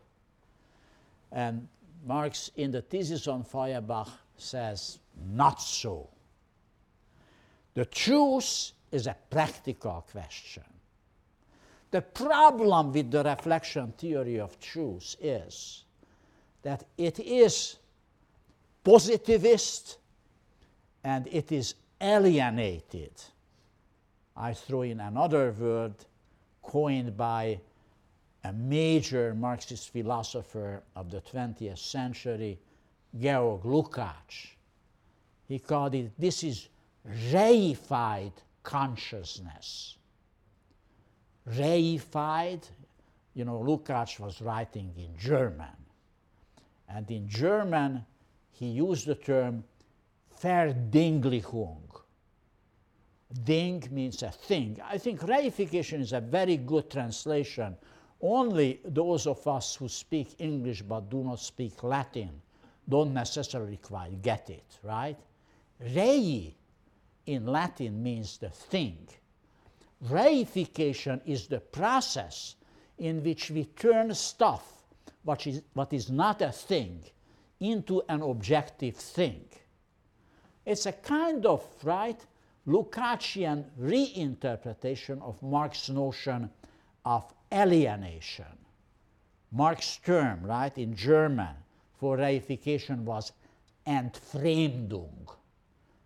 And 1.31 1.67
Marx 2.05 2.51
in 2.55 2.71
the 2.71 2.81
thesis 2.81 3.27
on 3.27 3.43
Feuerbach 3.43 4.09
says, 4.37 4.99
not 5.29 5.61
so. 5.61 6.09
The 7.73 7.85
truth 7.85 8.71
is 8.91 9.07
a 9.07 9.15
practical 9.29 10.05
question. 10.09 10.63
The 11.91 12.01
problem 12.01 12.91
with 12.91 13.11
the 13.11 13.23
reflection 13.23 13.93
theory 13.97 14.39
of 14.39 14.59
truth 14.59 15.15
is 15.21 15.83
that 16.63 16.85
it 16.97 17.19
is 17.19 17.77
positivist 18.83 19.97
and 21.03 21.27
it 21.27 21.51
is 21.51 21.75
alienated. 22.01 23.13
I 24.35 24.53
throw 24.53 24.81
in 24.83 24.99
another 24.99 25.51
word 25.51 25.93
coined 26.67 27.17
by 27.17 27.59
a 28.43 28.53
major 28.53 29.33
Marxist 29.33 29.89
philosopher 29.89 30.83
of 30.95 31.09
the 31.09 31.21
20th 31.21 31.79
century, 31.79 32.59
Georg 33.19 33.63
Lukács. 33.63 34.47
He 35.47 35.57
called 35.59 35.95
it 35.95 36.11
this 36.19 36.43
is 36.43 36.67
reified 37.31 38.33
consciousness 38.63 39.97
reified. 41.55 42.63
You 43.33 43.45
know, 43.45 43.59
Lukács 43.59 44.19
was 44.19 44.41
writing 44.41 44.91
in 44.97 45.17
German. 45.17 45.75
And 46.89 47.09
in 47.11 47.27
German, 47.27 48.05
he 48.51 48.67
used 48.67 49.05
the 49.05 49.15
term 49.15 49.63
Verdinglichung. 50.41 51.77
Ding 53.43 53.83
means 53.91 54.23
a 54.23 54.31
thing. 54.31 54.79
I 54.83 54.97
think 54.97 55.19
reification 55.21 55.99
is 55.99 56.13
a 56.13 56.21
very 56.21 56.57
good 56.57 56.89
translation. 56.89 57.75
Only 58.21 58.79
those 58.85 59.27
of 59.27 59.45
us 59.47 59.75
who 59.75 59.89
speak 59.89 60.35
English 60.39 60.81
but 60.81 61.09
do 61.09 61.23
not 61.23 61.39
speak 61.39 61.83
Latin 61.83 62.41
don't 62.87 63.13
necessarily 63.13 63.77
quite 63.77 64.21
get 64.21 64.49
it, 64.49 64.79
right? 64.81 65.17
Rei 65.79 66.55
in 67.25 67.45
Latin 67.45 68.01
means 68.01 68.37
the 68.37 68.49
thing. 68.49 69.07
Reification 70.05 71.19
is 71.25 71.47
the 71.47 71.59
process 71.59 72.55
in 72.97 73.23
which 73.23 73.51
we 73.51 73.65
turn 73.65 74.13
stuff, 74.13 74.85
what 75.23 75.45
is, 75.45 75.61
what 75.73 75.91
is 75.91 76.09
not 76.09 76.41
a 76.41 76.51
thing, 76.51 77.03
into 77.59 78.01
an 78.07 78.21
objective 78.21 78.95
thing. 78.95 79.45
It's 80.65 80.85
a 80.85 80.93
kind 80.93 81.45
of, 81.45 81.63
right, 81.83 82.19
Lukácsian 82.67 83.65
reinterpretation 83.79 85.21
of 85.21 85.41
Marx's 85.41 85.89
notion 85.89 86.49
of 87.05 87.33
alienation. 87.51 88.45
Marx's 89.51 89.97
term, 90.03 90.43
right, 90.43 90.77
in 90.77 90.95
German 90.95 91.55
for 91.97 92.17
reification 92.17 92.99
was 93.03 93.31
Entfremdung. 93.87 95.33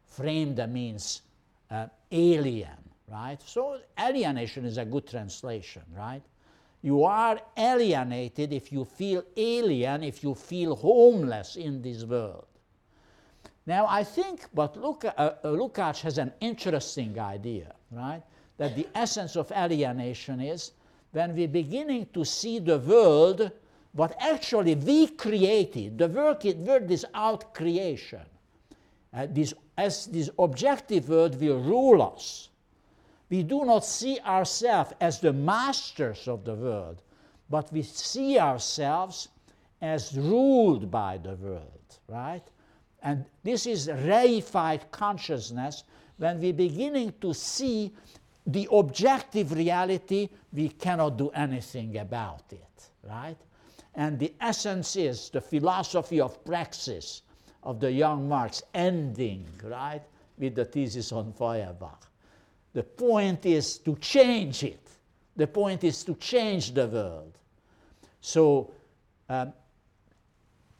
Fremde 0.05 0.69
means 0.69 1.23
uh, 1.71 1.87
alien 2.11 2.81
right? 3.11 3.41
So 3.45 3.79
alienation 3.99 4.65
is 4.65 4.77
a 4.77 4.85
good 4.85 5.07
translation, 5.07 5.83
right? 5.95 6.23
You 6.81 7.03
are 7.03 7.39
alienated 7.57 8.53
if 8.53 8.71
you 8.71 8.85
feel 8.85 9.23
alien, 9.37 10.03
if 10.03 10.23
you 10.23 10.33
feel 10.33 10.75
homeless 10.75 11.57
in 11.57 11.81
this 11.81 12.03
world. 12.05 12.47
Now, 13.65 13.85
I 13.87 14.03
think, 14.03 14.47
but 14.53 14.75
Lukács, 14.75 15.13
uh, 15.17 15.33
uh, 15.43 15.47
Lukács 15.49 16.01
has 16.01 16.17
an 16.17 16.33
interesting 16.41 17.19
idea, 17.19 17.73
right? 17.91 18.23
That 18.57 18.75
the 18.75 18.87
essence 18.95 19.35
of 19.35 19.51
alienation 19.51 20.41
is 20.41 20.71
when 21.11 21.35
we're 21.35 21.47
beginning 21.47 22.07
to 22.13 22.25
see 22.25 22.59
the 22.59 22.79
world, 22.79 23.51
what 23.93 24.15
actually 24.19 24.75
we 24.75 25.07
created. 25.07 25.97
The 25.97 26.07
world, 26.07 26.43
word 26.43 26.89
is 26.89 27.05
out 27.13 27.53
creation. 27.53 28.25
Uh, 29.13 29.27
this, 29.29 29.53
as 29.77 30.07
this 30.07 30.29
objective 30.39 31.09
world 31.09 31.39
will 31.39 31.61
rule 31.61 32.01
us 32.01 32.49
we 33.31 33.43
do 33.43 33.63
not 33.63 33.85
see 33.85 34.19
ourselves 34.19 34.91
as 34.99 35.21
the 35.21 35.31
masters 35.31 36.27
of 36.27 36.43
the 36.43 36.53
world, 36.53 37.01
but 37.49 37.71
we 37.71 37.81
see 37.81 38.37
ourselves 38.37 39.29
as 39.81 40.15
ruled 40.17 40.91
by 40.91 41.17
the 41.17 41.35
world, 41.35 41.97
right? 42.09 42.43
And 43.01 43.25
this 43.43 43.65
is 43.65 43.87
reified 43.87 44.91
consciousness 44.91 45.83
when 46.17 46.39
we're 46.39 46.53
beginning 46.53 47.13
to 47.19 47.33
see 47.33 47.91
the 48.45 48.67
objective 48.71 49.51
reality, 49.53 50.29
we 50.53 50.69
cannot 50.69 51.17
do 51.17 51.29
anything 51.29 51.97
about 51.97 52.43
it, 52.51 52.89
right? 53.03 53.37
And 53.95 54.19
the 54.19 54.33
essence 54.39 54.95
is 54.95 55.29
the 55.29 55.41
philosophy 55.41 56.21
of 56.21 56.43
praxis 56.45 57.23
of 57.63 57.79
the 57.79 57.91
young 57.91 58.27
Marx 58.27 58.61
ending, 58.73 59.47
right, 59.63 60.01
with 60.37 60.55
the 60.55 60.65
thesis 60.65 61.11
on 61.11 61.33
Feuerbach. 61.33 62.07
The 62.73 62.83
point 62.83 63.45
is 63.45 63.79
to 63.79 63.95
change 63.97 64.63
it. 64.63 64.87
The 65.35 65.47
point 65.47 65.83
is 65.83 66.03
to 66.03 66.15
change 66.15 66.73
the 66.73 66.87
world. 66.87 67.37
So, 68.21 68.71
um, 69.29 69.53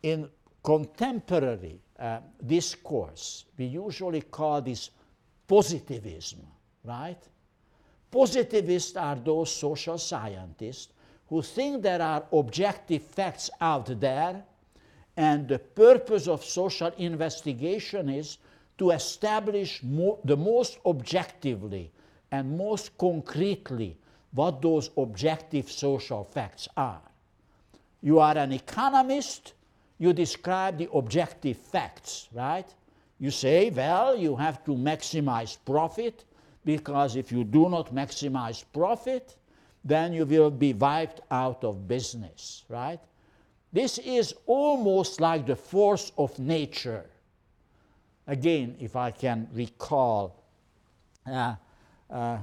in 0.03 0.29
contemporary 0.63 1.79
uh, 2.01 2.19
discourse, 2.45 3.45
we 3.57 3.65
usually 3.65 4.21
call 4.21 4.61
this 4.61 4.89
positivism, 5.47 6.39
right? 6.83 7.21
Positivists 8.09 8.97
are 8.97 9.15
those 9.15 9.55
social 9.55 9.97
scientists 9.97 10.93
who 11.29 11.41
think 11.41 11.83
there 11.83 12.01
are 12.01 12.25
objective 12.33 13.03
facts 13.03 13.49
out 13.61 13.99
there, 13.99 14.43
and 15.15 15.47
the 15.47 15.59
purpose 15.59 16.27
of 16.27 16.43
social 16.43 16.91
investigation 16.97 18.09
is 18.09 18.37
to 18.77 18.89
establish 18.89 19.81
mo 19.83 20.19
the 20.25 20.35
most 20.35 20.79
objectively 20.85 21.91
and 22.31 22.57
most 22.57 22.97
concretely 22.97 23.95
what 24.33 24.61
those 24.61 24.89
objective 24.97 25.69
social 25.69 26.23
facts 26.23 26.67
are. 26.75 27.01
You 28.01 28.19
are 28.19 28.37
an 28.37 28.53
economist, 28.53 29.53
you 30.01 30.13
describe 30.13 30.77
the 30.77 30.89
objective 30.93 31.57
facts, 31.57 32.27
right? 32.33 32.67
You 33.19 33.31
say, 33.31 33.69
well, 33.69 34.15
you 34.15 34.35
have 34.35 34.63
to 34.65 34.71
maximize 34.71 35.57
profit 35.63 36.25
because 36.65 37.15
if 37.15 37.31
you 37.31 37.43
do 37.43 37.69
not 37.69 37.93
maximize 37.93 38.63
profit, 38.73 39.37
then 39.85 40.13
you 40.13 40.25
will 40.25 40.51
be 40.51 40.73
wiped 40.73 41.21
out 41.29 41.63
of 41.63 41.87
business, 41.87 42.63
right? 42.67 42.99
This 43.71 43.97
is 43.99 44.33
almost 44.45 45.21
like 45.21 45.45
the 45.45 45.55
force 45.55 46.11
of 46.17 46.37
nature 46.39 47.05
again, 48.27 48.75
if 48.79 48.95
I 48.95 49.11
can 49.11 49.47
recall, 49.53 50.43
uh, 51.29 51.55
uh, 52.09 52.37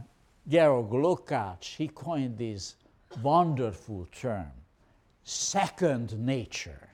Georg 0.48 0.90
Lukács, 0.90 1.76
he 1.76 1.88
coined 1.88 2.38
this 2.38 2.76
wonderful 3.22 4.06
term, 4.12 4.52
second 5.24 6.18
nature, 6.18 6.87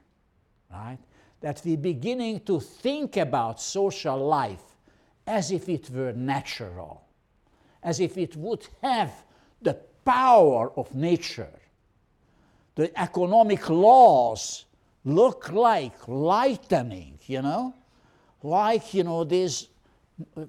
right? 0.74 0.98
That 1.40 1.62
we're 1.64 1.76
beginning 1.76 2.40
to 2.40 2.60
think 2.60 3.16
about 3.16 3.60
social 3.60 4.18
life 4.18 4.62
as 5.26 5.50
if 5.50 5.68
it 5.68 5.90
were 5.90 6.12
natural, 6.12 7.02
as 7.82 8.00
if 8.00 8.18
it 8.18 8.36
would 8.36 8.66
have 8.82 9.12
the 9.62 9.74
power 10.04 10.72
of 10.76 10.94
nature. 10.94 11.60
The 12.74 12.98
economic 13.00 13.68
laws 13.70 14.64
look 15.04 15.52
like 15.52 16.08
lightning, 16.08 17.18
you 17.26 17.42
know? 17.42 17.74
like, 18.44 18.92
you 18.94 19.02
know, 19.02 19.24
these 19.24 19.68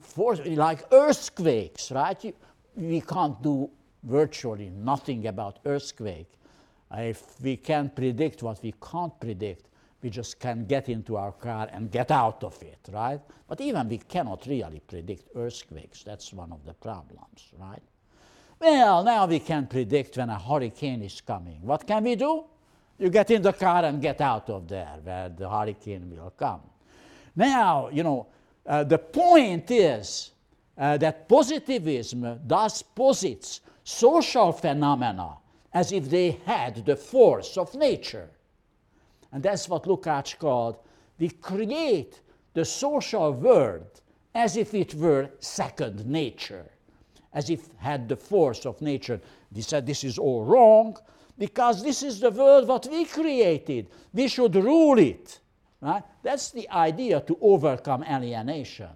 force, 0.01 0.39
like 0.45 0.83
earthquakes, 0.91 1.91
right? 1.91 2.23
You, 2.23 2.33
we 2.75 3.01
can't 3.01 3.41
do 3.41 3.69
virtually 4.03 4.69
nothing 4.69 5.25
about 5.27 5.59
earthquake. 5.65 6.29
If 6.91 7.41
we 7.41 7.57
can 7.57 7.89
predict 7.89 8.43
what 8.43 8.61
we 8.61 8.73
can't 8.73 9.17
predict, 9.19 9.65
we 10.05 10.11
just 10.11 10.39
can 10.39 10.65
get 10.65 10.87
into 10.87 11.17
our 11.17 11.31
car 11.31 11.67
and 11.71 11.89
get 11.89 12.11
out 12.11 12.43
of 12.43 12.61
it, 12.61 12.77
right? 12.93 13.19
But 13.47 13.59
even 13.59 13.89
we 13.89 13.97
cannot 13.97 14.45
really 14.45 14.79
predict 14.79 15.35
earthquakes. 15.35 16.03
That's 16.03 16.31
one 16.31 16.51
of 16.51 16.63
the 16.63 16.75
problems, 16.75 17.51
right? 17.59 17.81
Well, 18.59 19.03
now 19.03 19.25
we 19.25 19.39
can 19.39 19.65
predict 19.65 20.17
when 20.17 20.29
a 20.29 20.37
hurricane 20.37 21.01
is 21.01 21.21
coming. 21.21 21.57
What 21.63 21.87
can 21.87 22.03
we 22.03 22.15
do? 22.15 22.43
You 22.99 23.09
get 23.09 23.31
in 23.31 23.41
the 23.41 23.53
car 23.53 23.83
and 23.83 23.99
get 23.99 24.21
out 24.21 24.47
of 24.51 24.67
there 24.67 24.95
where 25.01 25.29
the 25.29 25.49
hurricane 25.49 26.07
will 26.15 26.29
come. 26.37 26.61
Now, 27.35 27.89
you 27.89 28.03
know, 28.03 28.27
uh, 28.63 28.83
the 28.83 28.99
point 28.99 29.71
is 29.71 30.29
uh, 30.77 30.97
that 30.97 31.27
positivism 31.27 32.41
does 32.45 32.83
posits 32.83 33.59
social 33.83 34.51
phenomena 34.51 35.37
as 35.73 35.91
if 35.91 36.07
they 36.11 36.39
had 36.45 36.85
the 36.85 36.95
force 36.95 37.57
of 37.57 37.73
nature. 37.73 38.29
And 39.31 39.43
that's 39.43 39.67
what 39.67 39.83
Lukács 39.83 40.38
called 40.38 40.77
we 41.17 41.29
create 41.29 42.21
the 42.53 42.65
social 42.65 43.31
world 43.33 44.01
as 44.33 44.57
if 44.57 44.73
it 44.73 44.93
were 44.95 45.29
second 45.39 46.05
nature, 46.05 46.69
as 47.33 47.49
if 47.49 47.69
had 47.77 48.09
the 48.09 48.17
force 48.17 48.65
of 48.65 48.81
nature. 48.81 49.19
They 49.51 49.61
said 49.61 49.85
this 49.85 50.03
is 50.03 50.17
all 50.17 50.43
wrong 50.43 50.97
because 51.38 51.83
this 51.83 52.03
is 52.03 52.19
the 52.19 52.31
world 52.31 52.67
what 52.67 52.88
we 52.89 53.05
created. 53.05 53.88
We 54.13 54.27
should 54.27 54.55
rule 54.55 54.99
it. 54.99 55.39
Right? 55.81 56.03
That's 56.23 56.51
the 56.51 56.69
idea 56.69 57.21
to 57.21 57.38
overcome 57.41 58.03
alienation, 58.03 58.89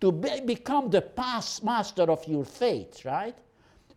to 0.00 0.12
be, 0.12 0.40
become 0.40 0.90
the 0.90 1.02
past 1.02 1.64
master 1.64 2.04
of 2.04 2.26
your 2.28 2.44
fate, 2.44 3.02
right? 3.04 3.36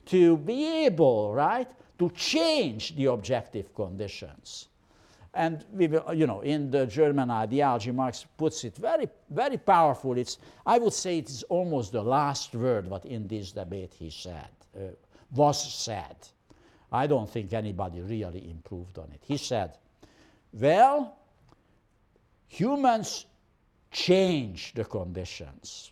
To 0.08 0.38
be 0.38 0.86
able, 0.86 1.34
right, 1.34 1.68
to 2.00 2.10
change 2.12 2.96
the 2.96 3.06
objective 3.06 3.76
conditions. 3.76 4.69
And 5.34 5.64
we 5.72 5.88
will, 5.88 6.14
you 6.14 6.26
know, 6.26 6.42
in 6.42 6.72
the 6.72 6.86
German 6.88 7.30
ideology, 7.30 7.92
Marx 7.92 8.26
puts 8.38 8.64
it 8.64 8.76
very, 8.76 9.08
very 9.30 9.58
powerful. 9.58 10.18
It's, 10.18 10.40
I 10.66 10.80
would 10.80 10.94
say 10.94 11.20
it 11.20 11.30
is 11.30 11.44
almost 11.44 11.92
the 11.92 12.02
last 12.02 12.56
word 12.56 12.88
what 12.88 13.06
in 13.06 13.28
this 13.28 13.52
debate 13.52 13.94
he 13.98 14.10
said, 14.10 14.50
uh, 14.76 14.88
was 15.36 15.72
said. 15.72 16.16
I 16.92 17.06
don't 17.06 17.30
think 17.30 17.54
anybody 17.54 18.02
really 18.02 18.50
improved 18.50 18.98
on 18.98 19.12
it. 19.14 19.22
He 19.24 19.38
said, 19.38 19.78
well, 20.52 21.20
Humans 22.50 23.28
change 23.92 24.74
the 24.74 24.84
conditions, 24.84 25.92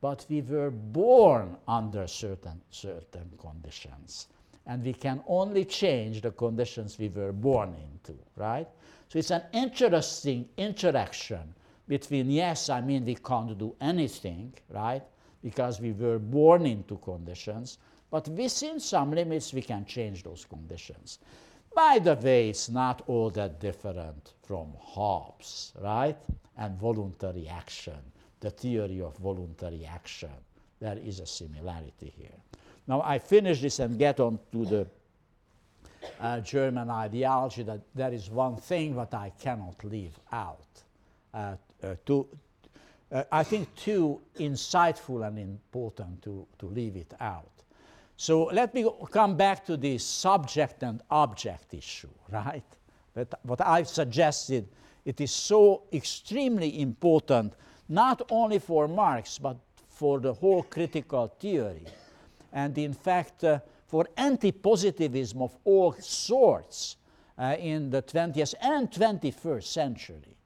but 0.00 0.24
we 0.28 0.42
were 0.42 0.70
born 0.70 1.56
under 1.66 2.06
certain, 2.06 2.62
certain 2.70 3.30
conditions. 3.36 4.28
And 4.68 4.84
we 4.84 4.92
can 4.92 5.22
only 5.26 5.64
change 5.64 6.20
the 6.20 6.30
conditions 6.30 6.98
we 6.98 7.08
were 7.08 7.32
born 7.32 7.74
into, 7.74 8.16
right? 8.36 8.68
So 9.08 9.18
it's 9.18 9.30
an 9.30 9.42
interesting 9.52 10.48
interaction 10.58 11.54
between, 11.88 12.30
yes, 12.30 12.68
I 12.68 12.82
mean, 12.82 13.06
we 13.06 13.14
can't 13.14 13.58
do 13.58 13.74
anything, 13.80 14.52
right? 14.68 15.02
Because 15.42 15.80
we 15.80 15.92
were 15.92 16.18
born 16.18 16.66
into 16.66 16.98
conditions, 16.98 17.78
but 18.10 18.28
within 18.28 18.78
some 18.78 19.12
limits, 19.12 19.54
we 19.54 19.62
can 19.62 19.86
change 19.86 20.22
those 20.22 20.44
conditions. 20.44 21.18
By 21.74 21.98
the 21.98 22.14
way, 22.16 22.50
it's 22.50 22.68
not 22.68 23.02
all 23.06 23.30
that 23.30 23.60
different 23.60 24.34
from 24.42 24.74
Hobbes, 24.78 25.72
right? 25.80 26.18
And 26.58 26.78
voluntary 26.78 27.48
action, 27.48 28.00
the 28.40 28.50
theory 28.50 29.00
of 29.00 29.16
voluntary 29.16 29.86
action. 29.86 30.30
There 30.80 30.98
is 30.98 31.20
a 31.20 31.26
similarity 31.26 32.12
here. 32.16 32.36
Now, 32.88 33.02
I 33.02 33.18
finish 33.18 33.60
this 33.60 33.78
and 33.80 33.98
get 33.98 34.18
on 34.18 34.38
to 34.50 34.64
the 34.64 34.86
uh, 36.18 36.40
German 36.40 36.88
ideology 36.88 37.62
that 37.64 37.82
there 37.94 38.12
is 38.12 38.30
one 38.30 38.56
thing 38.56 38.96
that 38.96 39.12
I 39.12 39.30
cannot 39.38 39.84
leave 39.84 40.18
out. 40.32 40.64
Uh, 41.34 41.56
uh, 41.82 41.94
to, 42.06 42.26
uh, 43.12 43.24
I 43.30 43.44
think 43.44 43.74
too 43.74 44.20
insightful 44.38 45.26
and 45.26 45.38
important 45.38 46.22
to, 46.22 46.46
to 46.58 46.66
leave 46.66 46.96
it 46.96 47.12
out. 47.20 47.50
So 48.16 48.44
let 48.44 48.74
me 48.74 48.90
come 49.10 49.36
back 49.36 49.66
to 49.66 49.76
the 49.76 49.98
subject 49.98 50.82
and 50.82 51.02
object 51.10 51.74
issue, 51.74 52.08
right? 52.32 52.64
But 53.12 53.34
what 53.42 53.60
I've 53.60 53.88
suggested, 53.88 54.66
it 55.04 55.20
is 55.20 55.30
so 55.30 55.82
extremely 55.92 56.80
important, 56.80 57.52
not 57.88 58.22
only 58.30 58.58
for 58.58 58.88
Marx, 58.88 59.38
but 59.38 59.58
for 59.90 60.20
the 60.20 60.32
whole 60.32 60.62
critical 60.62 61.28
theory. 61.38 61.84
And 62.52 62.76
in 62.78 62.92
fact, 62.92 63.44
uh, 63.44 63.60
for 63.86 64.06
anti-positivism 64.16 65.40
of 65.42 65.56
all 65.64 65.92
sorts 65.94 66.96
uh, 67.38 67.56
in 67.58 67.90
the 67.90 68.02
20th 68.02 68.54
and 68.60 68.90
21st 68.90 69.64
century. 69.64 70.36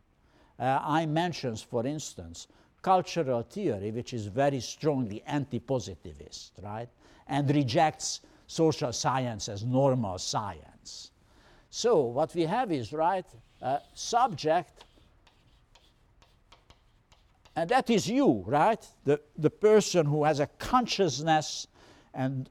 Uh, 0.59 0.79
I 0.83 1.07
mentions, 1.07 1.63
for 1.63 1.87
instance, 1.87 2.47
cultural 2.83 3.43
theory, 3.43 3.91
which 3.91 4.13
is 4.13 4.27
very 4.27 4.61
strongly 4.61 5.23
anti-positivist, 5.27 6.53
right? 6.63 6.89
and 7.29 7.51
rejects 7.51 8.21
social 8.47 8.93
science 8.93 9.49
as 9.49 9.65
normal 9.65 10.19
science. 10.19 11.11
So 11.71 12.03
what 12.03 12.35
we 12.35 12.43
have 12.43 12.71
is, 12.71 12.93
right, 12.93 13.25
a 13.63 13.81
subject, 13.95 14.85
and 17.57 17.69
that 17.71 17.91
is 17.91 18.09
you, 18.09 18.45
right? 18.47 18.85
The, 19.05 19.21
the 19.37 19.51
person 19.51 20.07
who 20.07 20.25
has 20.25 20.41
a 20.41 20.47
consciousness 20.47 21.67
and 22.15 22.49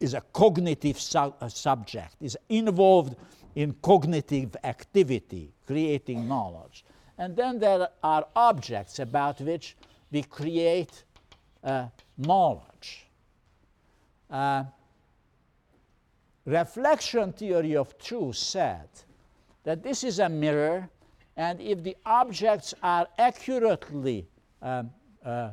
is 0.00 0.14
a 0.14 0.20
cognitive 0.32 1.00
su 1.00 1.34
a 1.40 1.50
subject, 1.50 2.16
is 2.20 2.36
involved 2.48 3.16
in 3.54 3.74
cognitive 3.82 4.56
activity, 4.62 5.52
creating 5.66 6.28
knowledge. 6.28 6.84
And 7.18 7.36
then 7.36 7.58
there 7.58 7.88
are 8.02 8.26
objects 8.36 9.00
about 9.00 9.40
which 9.40 9.76
we 10.12 10.22
create 10.22 11.02
uh, 11.64 11.86
knowledge. 12.16 13.06
Uh, 14.30 14.64
reflection 16.44 17.32
theory 17.32 17.76
of 17.76 17.98
truth 17.98 18.36
said 18.36 18.88
that 19.64 19.82
this 19.82 20.04
is 20.04 20.18
a 20.20 20.28
mirror, 20.28 20.88
and 21.36 21.60
if 21.60 21.82
the 21.82 21.96
objects 22.06 22.74
are 22.82 23.08
accurately 23.18 24.28
um, 24.62 24.90
uh, 25.24 25.50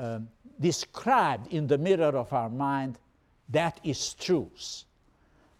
um, 0.00 0.28
described 0.58 1.52
in 1.52 1.66
the 1.66 1.76
mirror 1.76 2.16
of 2.16 2.32
our 2.32 2.48
mind, 2.48 2.98
that 3.50 3.78
is 3.84 4.14
truth. 4.14 4.84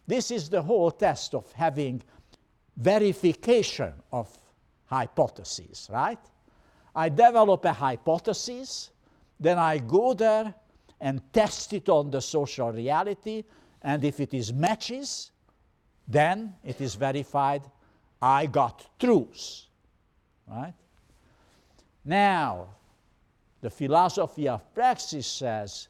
This 0.07 0.31
is 0.31 0.48
the 0.48 0.62
whole 0.62 0.90
test 0.90 1.35
of 1.35 1.50
having 1.53 2.03
verification 2.76 3.92
of 4.11 4.29
hypotheses, 4.87 5.88
right? 5.92 6.18
I 6.94 7.11
develop 7.11 7.64
a 7.66 7.72
hypothesis, 7.72 8.90
then 9.38 9.59
I 9.59 9.79
go 9.79 10.14
there 10.14 10.55
and 11.00 11.20
test 11.33 11.72
it 11.74 11.88
on 11.88 12.11
the 12.11 12.20
social 12.20 12.72
reality, 12.72 13.44
and 13.83 14.03
if 14.05 14.20
it 14.20 14.33
is 14.33 14.53
matches, 14.53 15.33
then 16.09 16.55
it 16.64 16.81
is 16.81 16.94
verified 16.94 17.62
I 18.22 18.46
got 18.46 18.87
truth. 18.98 19.62
Right? 20.46 20.74
Now, 22.05 22.68
the 23.61 23.70
philosophy 23.70 24.49
of 24.49 24.75
praxis 24.75 25.27
says 25.27 25.88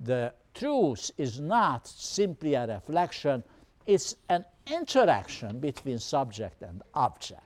the 0.00 0.32
truth 0.54 1.10
is 1.16 1.40
not 1.40 1.86
simply 1.86 2.54
a 2.54 2.66
reflection, 2.66 3.42
it's 3.86 4.16
an 4.28 4.44
interaction 4.66 5.60
between 5.60 5.98
subject 5.98 6.62
and 6.62 6.82
object. 6.94 7.42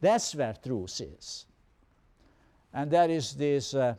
That's 0.00 0.34
where 0.34 0.54
truth 0.62 1.00
is. 1.00 1.46
And 2.72 2.90
there 2.90 3.10
is 3.10 3.34
this 3.34 3.74
uh, 3.74 3.94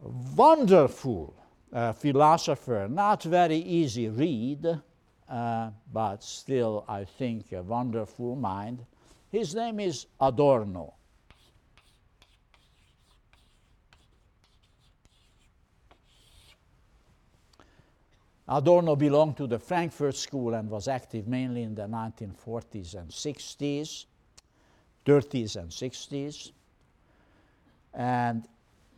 wonderful 0.00 1.34
uh, 1.72 1.92
philosopher, 1.92 2.88
not 2.90 3.22
very 3.22 3.56
easy 3.56 4.08
read, 4.08 4.80
uh, 5.28 5.70
but 5.92 6.22
still, 6.22 6.84
I 6.88 7.04
think, 7.04 7.52
a 7.52 7.62
wonderful 7.62 8.34
mind. 8.34 8.84
His 9.30 9.54
name 9.54 9.78
is 9.78 10.06
Adorno. 10.20 10.94
Adorno 18.52 18.96
belonged 18.96 19.36
to 19.36 19.46
the 19.46 19.60
Frankfurt 19.60 20.16
School 20.16 20.54
and 20.54 20.68
was 20.68 20.88
active 20.88 21.28
mainly 21.28 21.62
in 21.62 21.74
the 21.76 21.86
1940s 21.86 22.96
and 22.96 23.08
60s, 23.08 24.06
30s 25.06 25.56
and 25.56 25.70
60s. 25.70 26.50
And 27.94 28.48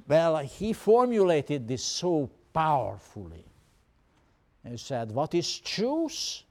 well, 0.09 0.39
he 0.39 0.73
formulated 0.73 1.69
this 1.69 1.85
so 1.85 2.31
powerfully. 2.55 3.45
He 4.67 4.79
said, 4.79 5.13
What 5.13 5.35
is 5.35 5.59
truth? 5.59 6.43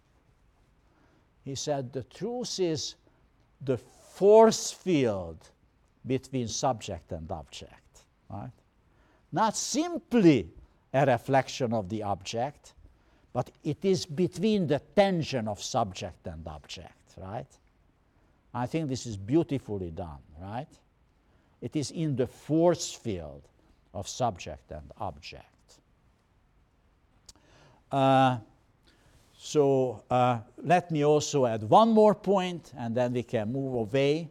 He 1.44 1.56
said, 1.56 1.92
The 1.92 2.04
truth 2.04 2.60
is 2.60 2.96
the 3.62 3.78
force 3.78 4.72
field 4.72 5.50
between 6.06 6.48
subject 6.48 7.12
and 7.12 7.32
object, 7.32 8.02
right? 8.30 8.52
Not 9.32 9.58
simply 9.58 10.50
a 10.94 11.06
reflection 11.06 11.74
of 11.74 11.90
the 11.90 12.04
object, 12.04 12.74
but 13.34 13.50
it 13.64 13.84
is 13.84 14.06
between 14.06 14.68
the 14.68 14.80
tension 14.96 15.48
of 15.48 15.62
subject 15.62 16.28
and 16.28 16.46
object, 16.48 17.14
right? 17.18 17.48
I 18.54 18.66
think 18.66 18.90
this 18.90 19.06
is 19.06 19.16
beautifully 19.16 19.92
done, 19.92 20.20
right? 20.42 20.68
It 21.62 21.76
is 21.76 21.92
in 21.92 22.16
the 22.16 22.28
force 22.28 22.92
field 22.92 23.44
of 23.94 24.08
subject 24.08 24.72
and 24.72 24.92
object. 25.00 25.46
Uh, 27.92 28.38
so 29.38 30.04
uh, 30.10 30.40
let 30.64 30.92
me 30.92 31.04
also 31.04 31.46
add 31.46 31.64
one 31.64 31.92
more 31.92 32.16
point, 32.16 32.74
and 32.78 32.96
then 32.96 33.14
we 33.14 33.24
can 33.24 33.52
move 33.52 33.74
away 33.74 34.30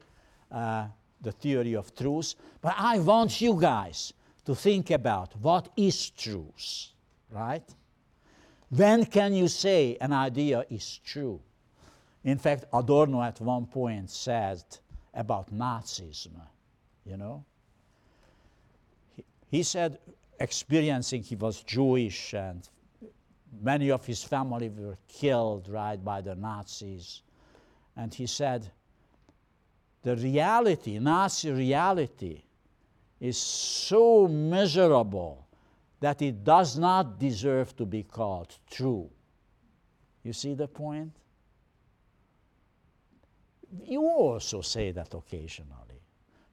uh, 0.51 0.87
the 1.21 1.33
theory 1.33 1.75
of 1.75 1.95
truth. 1.95 2.35
But 2.61 2.75
I 2.77 2.99
want 2.99 3.41
you 3.41 3.59
guys 3.61 4.13
to 4.45 4.55
think 4.55 4.91
about 4.91 5.37
what 5.41 5.69
is 5.77 6.11
truth, 6.11 6.89
right? 7.31 7.69
When 8.71 9.05
can 9.07 9.35
you 9.35 9.49
say 9.49 9.97
an 10.01 10.13
idea 10.13 10.65
is 10.71 11.01
true? 11.05 11.41
In 12.23 12.39
fact, 12.39 12.65
Adorno 12.73 13.21
at 13.23 13.41
one 13.41 13.67
point 13.67 14.11
said 14.11 14.63
about 15.13 15.53
Nazism, 15.53 16.41
you 17.05 17.17
know. 17.17 17.45
He, 19.17 19.25
he 19.51 19.63
said, 19.65 19.99
experiencing 20.39 21.23
he 21.23 21.35
was 21.35 21.63
Jewish 21.63 22.33
and 22.33 22.69
many 23.61 23.91
of 23.91 24.07
his 24.07 24.23
family 24.23 24.69
were 24.69 24.97
killed, 25.09 25.69
right, 25.69 26.03
by 26.03 26.21
the 26.21 26.37
Nazis. 26.37 27.23
And 27.97 28.15
he 28.15 28.27
said, 28.27 28.71
the 30.03 30.17
reality, 30.17 30.99
Nazi 30.99 31.51
reality, 31.51 32.43
is 33.19 33.37
so 33.37 34.29
miserable 34.29 35.47
that 36.01 36.23
it 36.23 36.43
does 36.43 36.79
not 36.79 37.19
deserve 37.19 37.77
to 37.77 37.87
be 37.87 38.03
called 38.03 38.57
true. 38.71 39.09
You 40.23 40.33
see 40.33 40.55
the 40.55 40.69
point? 40.69 41.13
You 43.85 44.03
also 44.03 44.61
say 44.63 44.91
that 44.93 45.15
occasionally. 45.15 46.03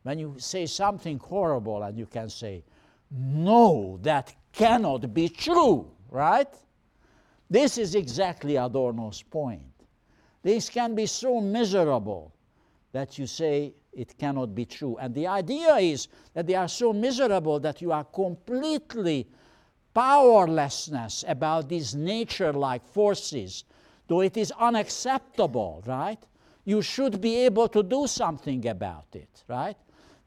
When 0.04 0.20
you 0.20 0.36
say 0.38 0.66
something 0.66 1.18
horrible 1.18 1.84
and 1.84 1.98
you 1.98 2.06
can 2.06 2.30
say, 2.30 2.64
no, 3.12 4.00
that 4.04 4.34
cannot 4.54 5.14
be 5.14 5.30
true, 5.30 5.90
right? 6.10 6.48
This 7.50 7.78
is 7.78 7.96
exactly 7.96 8.56
Adorno's 8.56 9.22
point. 9.22 9.62
This 10.44 10.70
can 10.70 10.96
be 10.96 11.06
so 11.06 11.42
miserable 11.42 12.34
that 12.92 13.18
you 13.18 13.28
say 13.28 13.74
it 13.98 14.18
cannot 14.18 14.54
be 14.54 14.66
true. 14.66 14.96
And 15.02 15.14
the 15.14 15.28
idea 15.28 15.76
is 15.76 16.08
that 16.34 16.46
they 16.46 16.54
are 16.54 16.68
so 16.68 16.94
miserable 16.94 17.60
that 17.62 17.82
you 17.82 17.92
are 17.92 18.04
completely 18.04 19.28
powerlessness 19.94 21.26
about 21.28 21.68
these 21.68 21.96
nature 21.96 22.54
like 22.54 22.86
forces, 22.86 23.64
though 24.08 24.22
it 24.22 24.38
is 24.38 24.54
unacceptable, 24.60 25.84
right? 25.88 26.24
You 26.64 26.84
should 26.84 27.20
be 27.20 27.38
able 27.38 27.68
to 27.70 27.82
do 27.82 28.06
something 28.06 28.68
about 28.68 29.08
it, 29.14 29.44
right? 29.48 29.78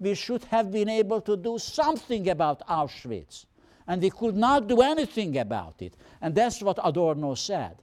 We 0.01 0.15
should 0.15 0.45
have 0.45 0.73
been 0.73 0.89
able 0.89 1.21
to 1.21 1.37
do 1.37 1.59
something 1.59 2.29
about 2.29 2.67
Auschwitz 2.67 3.47
and 3.87 4.03
we 4.03 4.11
could 4.11 4.37
not 4.37 4.67
do 4.67 4.81
anything 4.83 5.39
about 5.39 5.81
it. 5.81 5.95
And 6.21 6.35
that's 6.35 6.61
what 6.63 6.79
Adorno 6.83 7.35
said. 7.35 7.77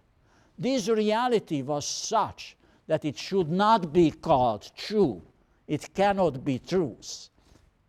This 0.57 0.89
reality 0.89 1.61
was 1.61 1.85
such 1.87 2.57
that 2.87 3.05
it 3.05 3.17
should 3.17 3.49
not 3.49 3.93
be 3.93 4.11
called 4.11 4.69
true. 4.75 5.21
It 5.67 5.93
cannot 5.93 6.43
be 6.45 6.59
truth. 6.59 7.29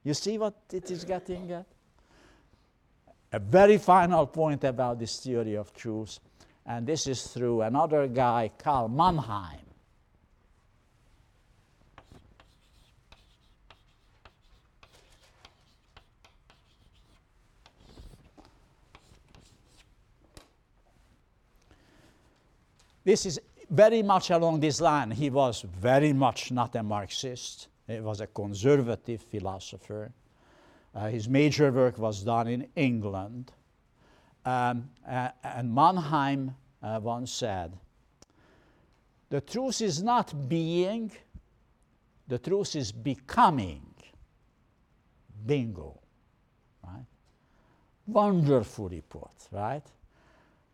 You 0.02 0.14
see 0.14 0.36
what 0.38 0.54
it 0.72 0.90
is 0.90 1.04
getting 1.04 1.52
at? 1.52 1.66
A 3.32 3.38
very 3.38 3.78
final 3.78 4.26
point 4.26 4.64
about 4.64 4.98
this 4.98 5.20
theory 5.20 5.54
of 5.54 5.72
truth, 5.74 6.18
and 6.66 6.86
this 6.86 7.06
is 7.06 7.26
through 7.26 7.62
another 7.62 8.08
guy, 8.08 8.50
Karl 8.58 8.88
Mannheim. 8.88 9.60
This 23.04 23.24
is 23.24 23.40
very 23.70 24.02
much 24.02 24.30
along 24.30 24.60
this 24.60 24.80
line. 24.80 25.10
He 25.10 25.30
was 25.30 25.62
very 25.62 26.12
much 26.12 26.50
not 26.50 26.74
a 26.76 26.82
Marxist. 26.82 27.68
He 27.86 28.00
was 28.00 28.20
a 28.20 28.26
conservative 28.26 29.22
philosopher. 29.22 30.12
Uh, 30.94 31.08
his 31.08 31.28
major 31.28 31.70
work 31.70 31.98
was 31.98 32.22
done 32.22 32.48
in 32.48 32.68
England. 32.74 33.52
Um, 34.44 34.90
uh, 35.06 35.30
and 35.44 35.74
Mannheim 35.74 36.54
uh, 36.82 37.00
once 37.02 37.32
said, 37.32 37.76
The 39.28 39.40
truth 39.40 39.80
is 39.80 40.02
not 40.02 40.48
being, 40.48 41.12
the 42.26 42.38
truth 42.38 42.76
is 42.76 42.92
becoming. 42.92 43.82
Bingo. 45.46 46.00
Right? 46.84 47.04
Wonderfully 48.06 49.02
put, 49.08 49.30
right? 49.52 49.84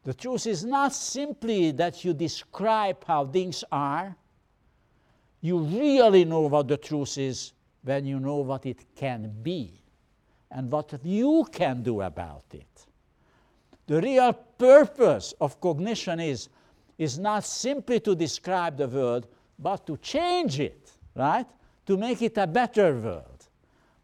The 0.05 0.15
truth 0.15 0.47
is 0.47 0.65
not 0.65 0.93
simply 0.93 1.71
that 1.73 2.05
you 2.05 2.13
describe 2.13 3.03
how 3.05 3.27
things 3.27 3.65
are. 3.73 4.15
You 5.41 5.59
really 5.59 6.25
know 6.25 6.43
what 6.43 6.69
the 6.69 6.77
truth 6.77 7.17
is 7.19 7.53
when 7.83 8.05
you 8.05 8.21
know 8.21 8.37
what 8.37 8.67
it 8.67 8.85
can 8.95 9.33
be 9.43 9.81
and 10.51 10.71
what 10.71 10.95
you 11.03 11.47
can 11.51 11.83
do 11.83 12.03
about 12.03 12.45
it. 12.53 12.87
The 13.87 14.01
real 14.01 14.33
purpose 14.33 15.35
of 15.41 15.61
cognition 15.61 16.21
is, 16.21 16.49
is 16.99 17.19
not 17.19 17.45
simply 17.45 18.01
to 18.01 18.15
describe 18.15 18.77
the 18.77 18.89
world, 18.89 19.27
but 19.59 19.87
to 19.87 19.97
change 19.99 20.61
it, 20.61 20.93
right? 21.15 21.47
To 21.87 21.97
make 21.97 22.23
it 22.23 22.37
a 22.39 22.47
better 22.47 22.99
world. 22.99 23.47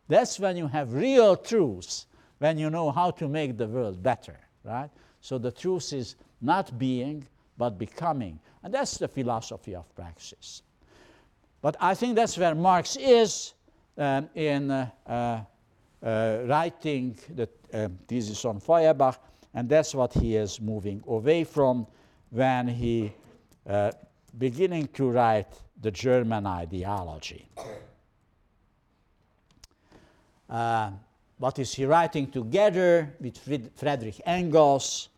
That's 0.09 0.41
when 0.41 0.57
you 0.57 0.67
have 0.67 0.93
real 0.93 1.37
truth, 1.37 2.07
when 2.39 2.59
you 2.59 2.69
know 2.69 2.91
how 2.91 3.11
to 3.13 3.29
make 3.29 3.57
the 3.57 3.67
world 3.67 4.03
better, 4.03 4.39
right? 4.65 4.91
So 5.21 5.39
the 5.39 5.51
truth 5.51 5.93
is 5.93 6.17
not 6.41 6.79
being, 6.79 7.27
but 7.59 7.79
becoming. 7.79 8.41
And 8.63 8.73
that's 8.73 8.99
the 8.99 9.09
philosophy 9.09 9.75
of 9.75 9.95
praxis. 9.95 10.63
But 11.63 11.77
I 11.81 11.95
think 11.95 12.17
that's 12.17 12.39
where 12.39 12.55
Marx 12.55 12.97
is 12.97 13.53
um, 13.99 14.31
in 14.35 14.71
uh, 14.71 14.89
uh, 15.07 15.41
uh, 16.03 16.39
writing 16.47 17.19
the 17.35 17.49
um, 17.73 17.99
thesis 18.09 18.45
on 18.45 18.61
Feuerbach, 18.61 19.19
and 19.53 19.69
that's 19.69 19.95
what 19.95 20.13
he 20.15 20.37
is 20.37 20.61
moving 20.61 21.03
away 21.07 21.45
from 21.45 21.87
when 22.31 22.69
he 22.69 23.13
uh, 23.69 23.91
beginning 24.39 24.89
to 24.95 25.11
write 25.11 25.53
the 25.81 25.91
German 25.91 26.47
ideology. 26.47 27.47
Uh, 30.49 30.91
what 31.41 31.59
is 31.59 31.73
he 31.73 31.87
writing 31.87 32.31
together 32.31 33.15
with 33.19 33.39
Friedrich 33.75 34.21
Engels? 34.27 35.09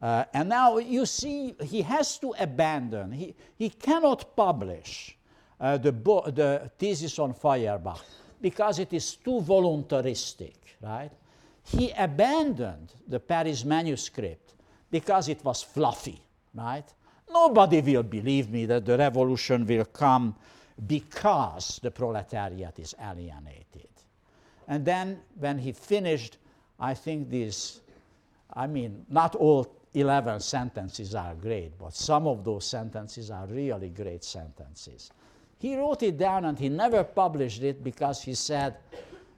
Uh, 0.00 0.24
and 0.34 0.50
now 0.50 0.76
you 0.76 1.06
see, 1.06 1.56
he 1.64 1.80
has 1.82 2.18
to 2.18 2.34
abandon, 2.38 3.10
he, 3.10 3.34
he 3.56 3.70
cannot 3.70 4.36
publish 4.36 5.16
uh, 5.58 5.78
the, 5.78 5.90
bo- 5.90 6.30
the 6.30 6.70
thesis 6.78 7.18
on 7.18 7.32
Feuerbach 7.32 8.04
because 8.42 8.78
it 8.78 8.92
is 8.92 9.16
too 9.16 9.40
voluntaristic, 9.40 10.54
right? 10.82 11.10
He 11.64 11.92
abandoned 11.92 12.92
the 13.08 13.18
Paris 13.18 13.64
manuscript 13.64 14.52
because 14.90 15.30
it 15.30 15.42
was 15.42 15.62
fluffy, 15.62 16.20
right? 16.54 16.86
Nobody 17.30 17.80
will 17.80 18.02
believe 18.02 18.50
me 18.50 18.66
that 18.66 18.84
the 18.84 18.98
revolution 18.98 19.66
will 19.66 19.86
come 19.86 20.36
because 20.86 21.80
the 21.82 21.90
proletariat 21.90 22.78
is 22.78 22.94
alienated. 23.00 23.87
And 24.68 24.84
then 24.84 25.20
when 25.38 25.58
he 25.58 25.72
finished, 25.72 26.36
I 26.78 26.94
think 26.94 27.30
these, 27.30 27.80
I 28.52 28.66
mean, 28.66 29.06
not 29.08 29.34
all 29.34 29.74
11 29.94 30.40
sentences 30.40 31.14
are 31.14 31.34
great, 31.34 31.78
but 31.78 31.94
some 31.94 32.26
of 32.26 32.44
those 32.44 32.66
sentences 32.66 33.30
are 33.30 33.46
really 33.46 33.88
great 33.88 34.22
sentences. 34.22 35.10
He 35.58 35.76
wrote 35.76 36.02
it 36.02 36.18
down 36.18 36.44
and 36.44 36.58
he 36.58 36.68
never 36.68 37.02
published 37.02 37.62
it 37.62 37.82
because 37.82 38.22
he 38.22 38.34
said, 38.34 38.76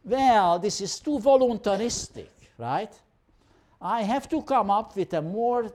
well, 0.04 0.58
this 0.58 0.80
is 0.80 0.98
too 0.98 1.18
voluntaristic, 1.18 2.30
right? 2.58 2.92
I 3.80 4.02
have 4.02 4.28
to 4.30 4.42
come 4.42 4.70
up 4.70 4.96
with 4.96 5.14
a 5.14 5.22
more 5.22 5.72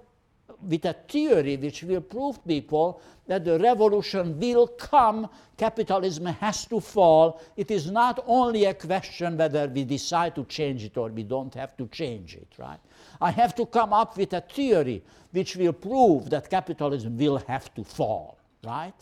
with 0.62 0.86
a 0.86 0.94
theory 0.94 1.58
which 1.58 1.84
will 1.84 2.02
prove 2.02 2.46
people 2.46 3.02
that 3.28 3.44
the 3.44 3.60
revolution 3.60 4.40
will 4.40 4.68
come, 4.68 5.28
capitalism 5.58 6.26
has 6.26 6.66
to 6.66 6.80
fall. 6.80 7.42
It 7.58 7.72
is 7.72 7.90
not 7.90 8.24
only 8.28 8.66
a 8.66 8.74
question 8.74 9.38
whether 9.38 9.68
we 9.68 9.84
decide 9.84 10.36
to 10.36 10.46
change 10.46 10.84
it 10.84 10.98
or 10.98 11.10
we 11.10 11.24
don't 11.24 11.54
have 11.56 11.76
to 11.78 11.88
change 11.88 12.36
it, 12.36 12.48
right? 12.58 12.80
I 13.20 13.32
have 13.32 13.56
to 13.56 13.66
come 13.66 13.94
up 13.94 14.18
with 14.18 14.34
a 14.34 14.42
theory 14.42 15.04
which 15.32 15.56
will 15.56 15.74
prove 15.74 16.30
that 16.30 16.50
capitalism 16.50 17.18
will 17.18 17.38
have 17.48 17.74
to 17.76 17.84
fall, 17.84 18.38
right? 18.64 18.94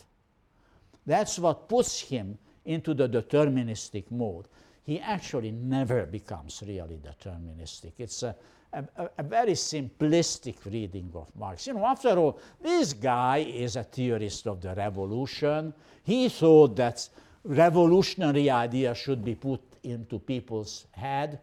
That's 1.06 1.38
what 1.38 1.68
puts 1.68 2.00
him 2.00 2.38
into 2.64 2.94
the 2.94 3.08
deterministic 3.08 4.10
mode, 4.10 4.48
he 4.84 5.00
actually 5.00 5.50
never 5.50 6.06
becomes 6.06 6.62
really 6.66 6.98
deterministic. 6.98 7.92
It's 7.98 8.22
a, 8.22 8.34
a, 8.74 9.10
a, 9.18 9.22
very 9.22 9.52
simplistic 9.52 10.56
reading 10.64 11.10
of 11.14 11.34
Marx. 11.36 11.66
You 11.66 11.74
know, 11.74 11.86
after 11.86 12.10
all, 12.10 12.38
this 12.60 12.92
guy 12.92 13.38
is 13.38 13.76
a 13.76 13.84
theorist 13.84 14.46
of 14.46 14.60
the 14.60 14.74
revolution. 14.74 15.72
He 16.02 16.28
thought 16.28 16.76
that 16.76 17.08
revolutionary 17.44 18.50
ideas 18.50 18.98
should 18.98 19.24
be 19.24 19.34
put 19.34 19.60
into 19.82 20.18
people's 20.18 20.86
head. 20.92 21.40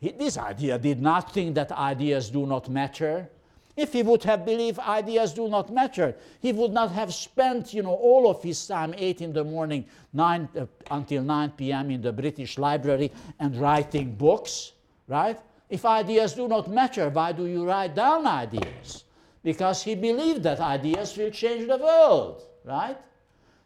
He, 0.00 0.10
this 0.10 0.38
idea 0.38 0.78
did 0.78 1.00
not 1.00 1.32
think 1.32 1.54
that 1.54 1.72
ideas 1.72 2.30
do 2.30 2.46
not 2.46 2.68
matter. 2.68 3.28
If 3.76 3.94
he 3.94 4.02
would 4.02 4.22
have 4.24 4.44
believed 4.44 4.78
ideas 4.80 5.32
do 5.32 5.48
not 5.48 5.72
matter, 5.72 6.14
he 6.40 6.52
would 6.52 6.72
not 6.72 6.92
have 6.92 7.14
spent, 7.14 7.72
you 7.72 7.82
know, 7.82 7.94
all 7.94 8.28
of 8.30 8.42
his 8.42 8.66
time, 8.66 8.94
8 8.96 9.22
in 9.22 9.32
the 9.32 9.44
morning, 9.44 9.86
9 10.12 10.48
uh, 10.58 10.66
until 10.90 11.22
9 11.22 11.50
p.m. 11.52 11.90
in 11.90 12.02
the 12.02 12.12
British 12.12 12.58
Library 12.58 13.10
and 13.38 13.56
writing 13.56 14.14
books, 14.14 14.72
right? 15.08 15.38
If 15.72 15.86
ideas 15.86 16.34
do 16.34 16.48
not 16.48 16.68
matter, 16.68 17.08
why 17.08 17.32
do 17.32 17.46
you 17.46 17.64
write 17.64 17.94
down 17.94 18.26
ideas? 18.26 19.04
Because 19.42 19.82
he 19.82 19.94
believed 19.94 20.42
that 20.42 20.60
ideas 20.60 21.16
will 21.16 21.30
change 21.30 21.66
the 21.66 21.78
world, 21.78 22.42
right? 22.62 22.98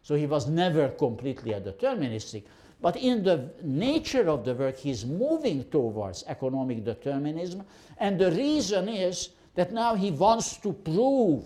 So 0.03 0.15
he 0.15 0.25
was 0.25 0.47
never 0.47 0.87
completely 0.87 1.51
a 1.51 1.59
deterministic. 1.59 2.43
But 2.79 2.95
in 2.95 3.23
the 3.23 3.51
nature 3.61 4.29
of 4.29 4.45
the 4.45 4.53
work, 4.53 4.77
he's 4.77 5.05
moving 5.05 5.65
towards 5.65 6.23
economic 6.27 6.85
determinism. 6.85 7.63
And 7.97 8.17
the 8.17 8.31
reason 8.31 8.87
is 8.87 9.31
that 9.55 9.73
now 9.73 9.93
he 9.93 10.11
wants 10.11 10.55
to 10.57 10.71
prove 10.71 11.43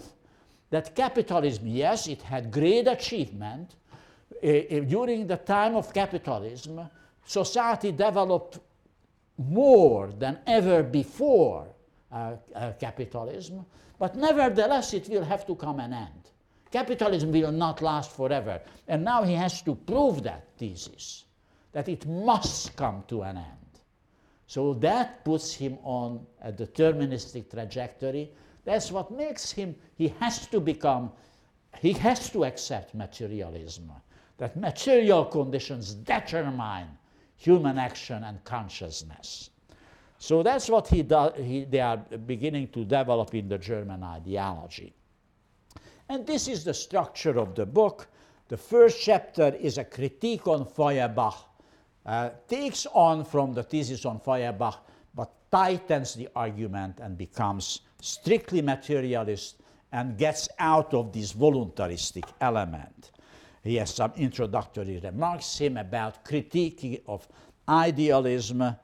that 0.70 0.96
capitalism, 0.96 1.66
yes, 1.66 2.06
it 2.06 2.22
had 2.22 2.52
great 2.52 2.88
achievement. 2.88 3.72
Uh, 4.44 4.82
during 4.88 5.26
the 5.26 5.38
time 5.38 5.76
of 5.76 5.92
capitalism, 5.92 6.88
society 7.26 7.92
developed 7.92 8.60
more 9.50 10.12
than 10.18 10.40
ever 10.48 10.84
before 10.84 11.68
uh, 12.12 12.36
uh, 12.56 12.74
capitalism, 12.80 13.66
but 14.00 14.16
nevertheless 14.16 14.94
it 14.94 15.08
will 15.10 15.24
have 15.24 15.46
to 15.48 15.56
come 15.56 15.80
an 15.80 15.94
end. 15.94 16.30
Capitalism 16.72 17.32
will 17.32 17.52
not 17.52 17.82
last 17.82 18.12
forever. 18.12 18.62
And 18.88 19.04
now 19.04 19.24
he 19.24 19.34
has 19.34 19.62
to 19.64 19.76
prove 19.76 20.24
that 20.24 20.48
thesis, 20.58 21.26
that 21.74 21.90
it 21.90 22.06
must 22.08 22.76
come 22.76 23.04
to 23.10 23.24
an 23.24 23.38
end. 23.38 23.46
So 24.48 24.74
that 24.76 25.24
puts 25.24 25.54
him 25.54 25.78
on 25.84 26.26
a 26.42 26.52
deterministic 26.52 27.50
trajectory. 27.50 28.32
That's 28.66 28.92
what 28.92 29.12
makes 29.12 29.52
him, 29.52 29.76
he 29.98 30.10
has 30.20 30.48
to 30.48 30.60
become, 30.60 31.12
he 31.80 31.94
has 31.94 32.30
to 32.32 32.46
accept 32.46 32.94
materialism, 32.96 33.92
that 34.38 34.58
material 34.58 35.26
conditions 35.26 35.94
determine 35.94 36.88
human 37.42 37.78
action 37.78 38.24
and 38.24 38.44
consciousness. 38.44 39.50
So 40.18 40.44
that's 40.44 40.70
what 40.70 40.88
he 40.88 41.02
do, 41.02 41.32
he, 41.36 41.64
they 41.66 41.80
are 41.80 41.98
beginning 41.98 42.68
to 42.70 42.86
develop 42.86 43.34
in 43.34 43.50
the 43.50 43.58
German 43.58 44.04
ideology. 44.04 44.94
And 46.08 46.28
this 46.28 46.48
is 46.48 46.64
the 46.64 46.74
structure 46.74 47.40
of 47.40 47.56
the 47.56 47.66
book. 47.66 48.08
The 48.48 48.58
first 48.58 49.02
chapter 49.02 49.56
is 49.60 49.78
a 49.78 49.84
critique 49.84 50.48
on 50.48 50.66
Feuerbach 50.66 51.36
uh, 52.06 52.30
takes 52.48 52.86
on 52.94 53.24
from 53.24 53.54
the 53.54 53.64
thesis 53.64 54.06
on 54.06 54.20
Feuerbach, 54.20 54.76
but 55.14 55.32
tightens 55.52 56.14
the 56.16 56.28
argument 56.36 57.00
and 57.00 57.18
becomes 57.18 57.82
strictly 58.02 58.62
materialist 58.62 59.62
and 59.92 60.18
gets 60.18 60.50
out 60.60 60.94
of 60.94 61.12
this 61.12 61.32
voluntaristic 61.32 62.26
element. 62.40 63.12
He 63.64 63.76
has 63.76 63.94
some 63.94 64.12
introductory 64.16 65.00
remarks 65.00 65.58
him 65.58 65.78
about 65.78 66.26
critique 66.26 67.04
of 67.08 67.28
idealism 67.68 68.76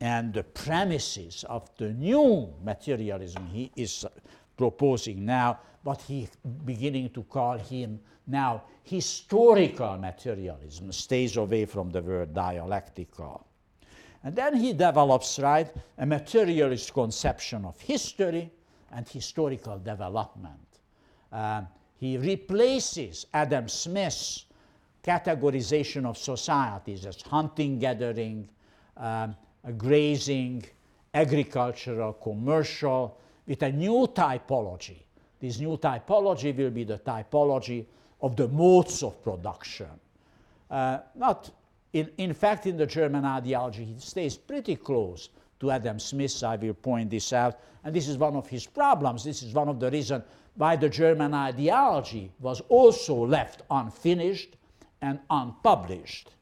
and 0.00 0.32
the 0.32 0.44
premises 0.44 1.44
of 1.48 1.68
the 1.76 1.92
new 1.92 2.52
materialism 2.62 3.46
he 3.46 3.72
is 3.74 4.04
proposing 4.56 5.24
now, 5.24 5.58
but 5.82 6.02
he's 6.02 6.30
beginning 6.64 7.10
to 7.10 7.22
call 7.24 7.58
him 7.58 8.00
now 8.26 8.62
historical 8.84 9.96
materialism, 9.96 10.92
stays 10.92 11.36
away 11.36 11.64
from 11.64 11.90
the 11.90 12.02
word 12.02 12.34
dialectical. 12.34 13.46
And 14.22 14.36
then 14.36 14.56
he 14.56 14.72
develops, 14.72 15.38
right, 15.38 15.72
a 15.96 16.04
materialist 16.04 16.92
conception 16.92 17.64
of 17.64 17.80
history 17.80 18.50
and 18.92 19.08
historical 19.08 19.78
development. 19.78 20.80
Uh, 21.32 21.62
he 21.98 22.16
replaces 22.16 23.26
Adam 23.34 23.68
Smith's 23.68 24.46
categorization 25.02 26.06
of 26.06 26.16
societies 26.16 27.06
as 27.06 27.20
hunting, 27.22 27.78
gathering, 27.78 28.48
um, 28.96 29.34
grazing, 29.76 30.64
agricultural, 31.14 32.12
commercial, 32.14 33.18
with 33.46 33.62
a 33.62 33.72
new 33.72 34.06
typology. 34.08 34.98
This 35.40 35.58
new 35.58 35.76
typology 35.76 36.56
will 36.56 36.70
be 36.70 36.84
the 36.84 36.98
typology 36.98 37.86
of 38.20 38.36
the 38.36 38.48
modes 38.48 39.02
of 39.02 39.22
production. 39.22 39.88
Uh, 40.70 40.98
not 41.14 41.50
in, 41.92 42.10
in 42.18 42.34
fact, 42.34 42.66
in 42.66 42.76
the 42.76 42.86
German 42.86 43.24
ideology, 43.24 43.84
he 43.84 43.98
stays 43.98 44.36
pretty 44.36 44.76
close 44.76 45.30
to 45.60 45.70
Adam 45.70 45.98
Smith. 45.98 46.42
I 46.44 46.56
will 46.56 46.74
point 46.74 47.10
this 47.10 47.32
out. 47.32 47.58
And 47.82 47.94
this 47.94 48.08
is 48.08 48.18
one 48.18 48.36
of 48.36 48.46
his 48.46 48.66
problems. 48.66 49.24
This 49.24 49.42
is 49.42 49.54
one 49.54 49.68
of 49.68 49.80
the 49.80 49.90
reasons 49.90 50.24
why 50.58 50.74
the 50.74 50.88
German 50.88 51.32
ideology 51.34 52.32
was 52.40 52.60
also 52.68 53.14
left 53.14 53.62
unfinished 53.70 54.56
and 55.00 55.20
unpublished. 55.30 56.34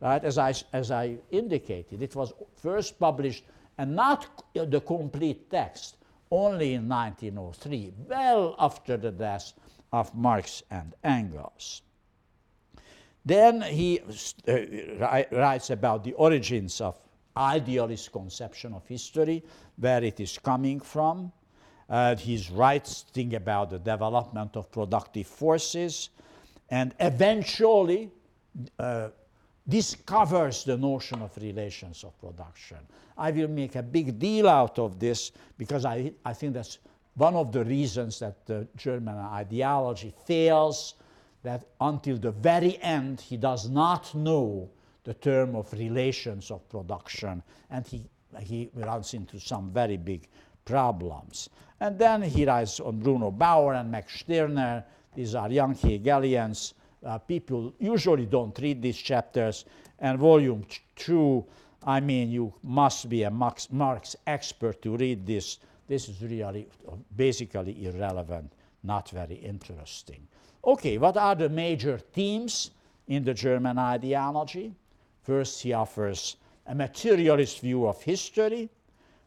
Right? 0.00 0.22
As, 0.22 0.36
I, 0.36 0.52
as 0.74 0.90
I 0.90 1.16
indicated, 1.30 2.02
it 2.02 2.14
was 2.14 2.34
first 2.54 2.98
published 3.00 3.44
and 3.78 3.96
not 3.96 4.44
the 4.54 4.80
complete 4.80 5.50
text 5.50 5.96
only 6.30 6.74
in 6.74 6.88
1903, 6.88 7.92
well 8.06 8.54
after 8.58 8.98
the 8.98 9.10
death 9.10 9.54
of 9.92 10.14
Marx 10.14 10.62
and 10.70 10.94
Engels. 11.02 11.80
Then 13.24 13.62
he 13.62 14.00
uh, 14.46 15.22
writes 15.32 15.70
about 15.70 16.04
the 16.04 16.12
origins 16.12 16.82
of 16.82 17.00
idealist 17.34 18.12
conception 18.12 18.74
of 18.74 18.86
history, 18.86 19.42
where 19.76 20.04
it 20.04 20.20
is 20.20 20.38
coming 20.38 20.80
from. 20.80 21.32
Uh, 21.88 22.16
he's 22.16 22.50
writing 22.50 23.34
about 23.34 23.70
the 23.70 23.78
development 23.78 24.56
of 24.56 24.70
productive 24.72 25.26
forces, 25.26 26.10
and 26.70 26.94
eventually 27.00 28.10
uh, 28.78 29.08
discovers 29.68 30.64
the 30.64 30.76
notion 30.76 31.20
of 31.22 31.36
relations 31.38 32.04
of 32.04 32.18
production. 32.20 32.78
I 33.16 33.30
will 33.30 33.48
make 33.48 33.76
a 33.76 33.82
big 33.82 34.18
deal 34.18 34.48
out 34.48 34.78
of 34.78 34.98
this 34.98 35.32
because 35.56 35.84
I, 35.84 36.12
I 36.24 36.32
think 36.32 36.54
that's 36.54 36.78
one 37.16 37.36
of 37.36 37.52
the 37.52 37.64
reasons 37.64 38.18
that 38.18 38.44
the 38.46 38.66
German 38.76 39.16
ideology 39.16 40.12
fails, 40.26 40.94
that 41.42 41.66
until 41.80 42.16
the 42.16 42.32
very 42.32 42.78
end 42.82 43.20
he 43.20 43.36
does 43.36 43.68
not 43.68 44.14
know 44.14 44.68
the 45.04 45.14
term 45.14 45.54
of 45.54 45.72
relations 45.74 46.50
of 46.50 46.68
production, 46.68 47.42
and 47.70 47.86
he, 47.86 48.04
he 48.40 48.70
runs 48.74 49.14
into 49.14 49.38
some 49.38 49.70
very 49.70 49.98
big 49.98 50.28
problems. 50.64 51.48
And 51.80 51.98
then 51.98 52.22
he 52.22 52.44
writes 52.44 52.80
on 52.80 53.00
Bruno 53.00 53.30
Bauer 53.30 53.74
and 53.74 53.90
Max 53.90 54.20
Stirner. 54.20 54.84
These 55.14 55.34
are 55.34 55.50
young 55.50 55.74
Hegelians. 55.74 56.74
Uh, 57.04 57.18
people 57.18 57.74
usually 57.78 58.26
don't 58.26 58.58
read 58.58 58.80
these 58.80 58.96
chapters. 58.96 59.64
And 59.98 60.18
volume 60.18 60.64
two, 60.96 61.44
I 61.84 62.00
mean, 62.00 62.30
you 62.30 62.54
must 62.62 63.08
be 63.08 63.24
a 63.24 63.30
Marx, 63.30 63.70
Marx 63.70 64.16
expert 64.26 64.80
to 64.82 64.96
read 64.96 65.26
this 65.26 65.58
this 65.86 66.08
is 66.08 66.22
really 66.22 66.66
basically 67.14 67.84
irrelevant, 67.84 68.52
not 68.82 69.10
very 69.10 69.34
interesting. 69.34 70.26
Okay, 70.64 70.96
what 70.98 71.16
are 71.16 71.34
the 71.34 71.48
major 71.48 71.98
themes 71.98 72.70
in 73.06 73.22
the 73.22 73.34
German 73.34 73.78
ideology? 73.78 74.74
First, 75.22 75.62
he 75.62 75.72
offers 75.74 76.36
a 76.66 76.74
materialist 76.74 77.60
view 77.60 77.86
of 77.86 78.00
history. 78.02 78.70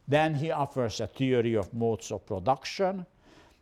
Then 0.07 0.33
he 0.35 0.51
offers 0.51 1.01
a 1.01 1.07
theory 1.07 1.55
of 1.55 1.73
modes 1.73 2.11
of 2.11 2.25
production. 2.25 3.05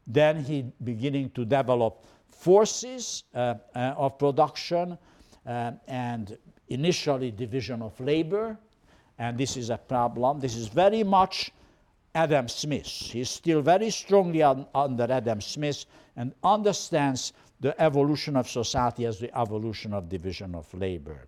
Then 0.05 0.43
he 0.43 0.71
beginning 0.83 1.31
to 1.31 1.45
develop 1.45 2.05
forces 2.29 3.23
uh, 3.33 3.55
uh, 3.75 3.95
of 3.97 4.19
production 4.19 4.97
uh, 5.45 5.71
and 5.87 6.37
initially 6.67 7.31
division 7.31 7.81
of 7.81 7.99
labor. 7.99 8.57
And 9.17 9.37
this 9.37 9.57
is 9.57 9.69
a 9.69 9.77
problem. 9.77 10.39
This 10.39 10.55
is 10.55 10.67
very 10.67 11.03
much 11.03 11.51
Adam 12.13 12.47
Smith. 12.47 12.85
He's 12.85 13.29
still 13.29 13.61
very 13.61 13.89
strongly 13.89 14.43
un, 14.43 14.65
under 14.75 15.11
Adam 15.11 15.41
Smith 15.41 15.85
and 16.15 16.33
understands 16.43 17.33
the 17.59 17.79
evolution 17.81 18.35
of 18.35 18.49
society 18.49 19.05
as 19.05 19.19
the 19.19 19.35
evolution 19.37 19.93
of 19.93 20.09
division 20.09 20.55
of 20.55 20.71
labor. 20.73 21.27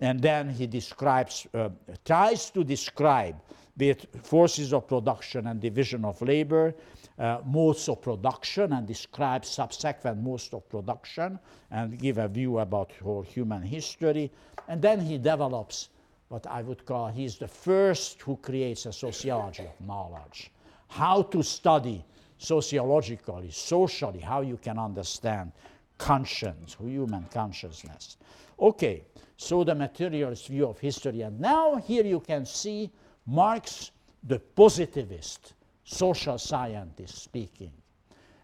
And 0.00 0.20
then 0.20 0.48
he 0.48 0.66
describes, 0.66 1.46
uh, 1.54 1.70
tries 2.04 2.50
to 2.50 2.62
describe 2.62 3.36
it 3.80 4.08
forces 4.22 4.72
of 4.72 4.86
production 4.86 5.46
and 5.46 5.60
division 5.60 6.04
of 6.04 6.20
labor, 6.22 6.74
uh, 7.18 7.38
modes 7.44 7.88
of 7.88 8.02
production, 8.02 8.72
and 8.72 8.86
describe 8.86 9.44
subsequent 9.44 10.22
modes 10.22 10.48
of 10.52 10.68
production, 10.68 11.38
and 11.70 11.98
give 11.98 12.18
a 12.18 12.28
view 12.28 12.58
about 12.58 12.92
whole 13.02 13.22
human 13.22 13.62
history. 13.62 14.30
And 14.68 14.82
then 14.82 15.00
he 15.00 15.18
develops 15.18 15.90
what 16.28 16.46
I 16.46 16.62
would 16.62 16.84
call 16.84 17.08
he's 17.08 17.38
the 17.38 17.48
first 17.48 18.20
who 18.22 18.36
creates 18.36 18.86
a 18.86 18.92
sociology 18.92 19.64
of 19.64 19.86
knowledge. 19.86 20.50
How 20.88 21.22
to 21.22 21.42
study 21.42 22.04
sociologically, 22.38 23.50
socially, 23.50 24.20
how 24.20 24.42
you 24.42 24.56
can 24.56 24.78
understand 24.78 25.52
conscience, 25.98 26.76
human 26.80 27.24
consciousness. 27.32 28.16
Okay, 28.60 29.04
so 29.36 29.64
the 29.64 29.74
materialist 29.74 30.48
view 30.48 30.66
of 30.66 30.78
history. 30.78 31.22
And 31.22 31.38
now 31.40 31.76
here 31.76 32.04
you 32.04 32.20
can 32.20 32.46
see 32.46 32.90
Marx, 33.28 33.90
the 34.24 34.38
positivist 34.38 35.52
social 35.84 36.38
scientist 36.38 37.22
speaking. 37.22 37.72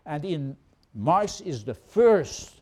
And 0.04 0.24
in 0.26 0.56
Marx 0.94 1.40
is 1.40 1.64
the 1.64 1.72
first 1.74 2.60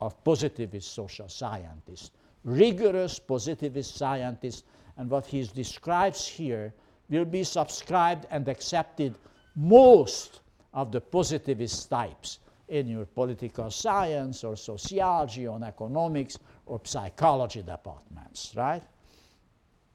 of 0.00 0.22
positivist 0.22 0.94
social 0.94 1.28
scientists, 1.28 2.12
rigorous 2.44 3.18
positivist 3.18 3.96
scientists, 3.96 4.62
and 4.96 5.10
what 5.10 5.26
he 5.26 5.42
describes 5.42 6.24
here 6.24 6.72
will 7.08 7.24
be 7.24 7.42
subscribed 7.42 8.26
and 8.30 8.48
accepted 8.48 9.16
most 9.56 10.42
of 10.72 10.92
the 10.92 11.00
positivist 11.00 11.90
types 11.90 12.38
in 12.68 12.86
your 12.86 13.04
political 13.04 13.68
science 13.70 14.44
or 14.44 14.56
sociology 14.56 15.48
or 15.48 15.62
economics 15.64 16.38
or 16.66 16.80
psychology 16.84 17.62
departments, 17.62 18.52
right? 18.56 18.82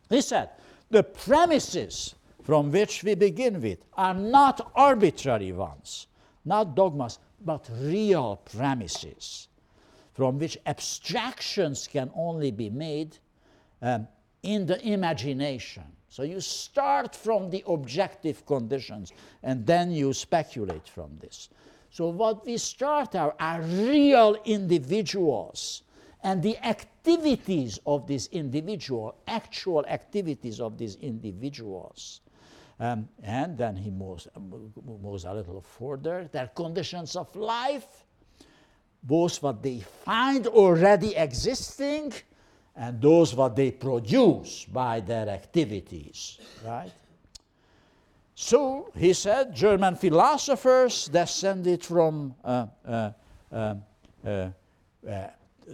He 0.09 0.21
said, 0.21 0.49
the 0.89 1.03
premises 1.03 2.15
from 2.43 2.71
which 2.71 3.03
we 3.03 3.15
begin 3.15 3.61
with 3.61 3.79
are 3.95 4.13
not 4.13 4.71
arbitrary 4.75 5.51
ones, 5.51 6.07
not 6.45 6.75
dogmas, 6.75 7.19
but 7.45 7.69
real 7.81 8.37
premises 8.37 9.47
from 10.19 10.37
which 10.37 10.57
abstractions 10.65 11.87
can 11.87 12.11
only 12.13 12.51
be 12.51 12.69
made 12.69 13.17
um, 13.81 14.05
in 14.43 14.65
the 14.65 14.77
imagination. 14.85 15.83
So 16.09 16.23
you 16.23 16.41
start 16.41 17.15
from 17.15 17.49
the 17.49 17.63
objective 17.67 18.45
conditions 18.45 19.13
and 19.43 19.65
then 19.65 19.91
you 19.91 20.11
speculate 20.11 20.89
from 20.89 21.17
this. 21.21 21.49
So 21.91 22.09
what 22.09 22.45
we 22.45 22.57
start 22.57 23.15
are, 23.15 23.33
are 23.39 23.61
real 23.61 24.35
individuals 24.43 25.83
and 26.24 26.43
the 26.43 26.57
activities 26.65 27.80
of 27.86 28.07
these 28.07 28.28
individual, 28.28 29.15
actual 29.28 29.86
activities 29.86 30.59
of 30.59 30.78
these 30.78 30.95
individuals. 30.95 32.22
Um, 32.80 33.09
and 33.24 33.57
then 33.57 33.76
he 33.76 33.89
moves, 33.89 34.28
moves 34.86 35.26
a 35.26 35.34
little 35.34 35.61
further. 35.61 36.30
Their 36.32 36.47
conditions 36.47 37.15
of 37.15 37.34
life, 37.36 38.05
both 39.03 39.41
what 39.41 39.61
they 39.61 39.80
find 39.80 40.47
already 40.47 41.15
existing 41.15 42.13
and 42.76 43.01
those 43.01 43.36
what 43.36 43.55
they 43.55 43.72
produce 43.72 44.65
by 44.65 45.01
their 45.01 45.28
activities, 45.28 46.39
right? 46.65 46.91
So 48.36 48.89
he 48.95 49.11
said, 49.11 49.53
German 49.53 49.97
philosophers 49.97 51.09
descended 51.09 51.84
from 51.84 52.36
uh, 52.41 52.67
uh, 52.88 53.11
um, 53.51 53.84
uh, 54.26 54.47
uh, 55.09 55.28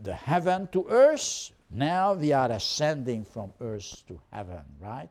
the 0.04 0.14
heaven 0.14 0.68
to 0.72 0.86
earth. 0.90 1.52
Now 1.72 2.14
we 2.14 2.32
are 2.34 2.52
ascending 2.52 3.26
from 3.26 3.52
earth 3.62 4.04
to 4.08 4.20
heaven, 4.32 4.64
right? 4.80 5.10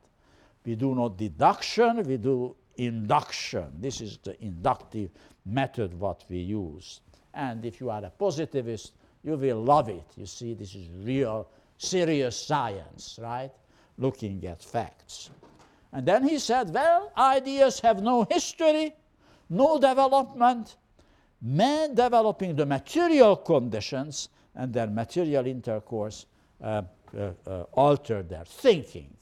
We 0.65 0.77
do 0.77 0.95
not 0.95 1.17
deduction, 1.17 2.03
we 2.05 2.17
do 2.17 2.57
induction. 2.77 3.73
This 3.81 4.01
is 4.01 4.19
the 4.23 4.43
inductive 4.43 5.11
method 5.45 5.99
what 5.99 6.25
we 6.29 6.39
use. 6.39 7.01
And 7.35 7.65
if 7.65 7.81
you 7.81 7.91
are 7.91 8.05
a 8.05 8.11
positivist, 8.11 8.93
you 9.23 9.37
will 9.37 9.63
love 9.63 9.89
it. 9.89 10.07
You 10.17 10.27
see, 10.27 10.55
this 10.55 10.75
is 10.75 10.89
real, 11.03 11.49
serious 11.77 12.37
science, 12.37 13.19
right? 13.21 13.51
Looking 13.99 14.45
at 14.47 14.63
facts. 14.63 15.31
And 15.93 16.07
then 16.07 16.27
he 16.27 16.39
said, 16.39 16.73
well, 16.73 17.13
ideas 17.17 17.81
have 17.81 18.03
no 18.03 18.27
history, 18.31 18.95
no 19.51 19.79
development. 19.79 20.77
Man 21.41 21.95
developing 21.95 22.57
the 22.57 22.67
material 22.67 23.37
conditions 23.37 24.29
and 24.57 24.73
their 24.73 24.87
material 24.87 25.47
intercourse 25.47 26.27
uh, 26.63 26.83
uh, 27.17 27.31
uh, 27.47 27.63
alter 27.73 28.23
their 28.23 28.45
thinking. 28.45 29.15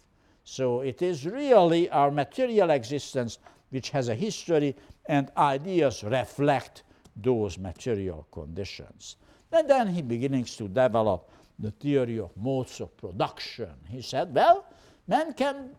So 0.44 0.80
it 0.80 1.02
is 1.02 1.26
really 1.26 1.88
our 1.90 2.10
material 2.10 2.70
existence 2.70 3.38
which 3.72 3.88
has 3.90 4.08
a 4.08 4.14
history, 4.14 4.76
and 5.06 5.30
ideas 5.36 6.04
reflect 6.04 6.82
those 7.16 7.58
material 7.58 8.26
conditions. 8.30 9.16
And 9.50 9.68
then 9.68 9.88
he 9.88 10.02
begins 10.02 10.56
to 10.56 10.68
develop 10.68 11.30
the 11.58 11.70
theory 11.70 12.20
of 12.20 12.36
modes 12.36 12.80
of 12.80 12.94
production. 12.96 13.70
He 13.88 14.02
said, 14.02 14.34
well, 14.34 14.66
man 15.08 15.32
can 15.32 15.70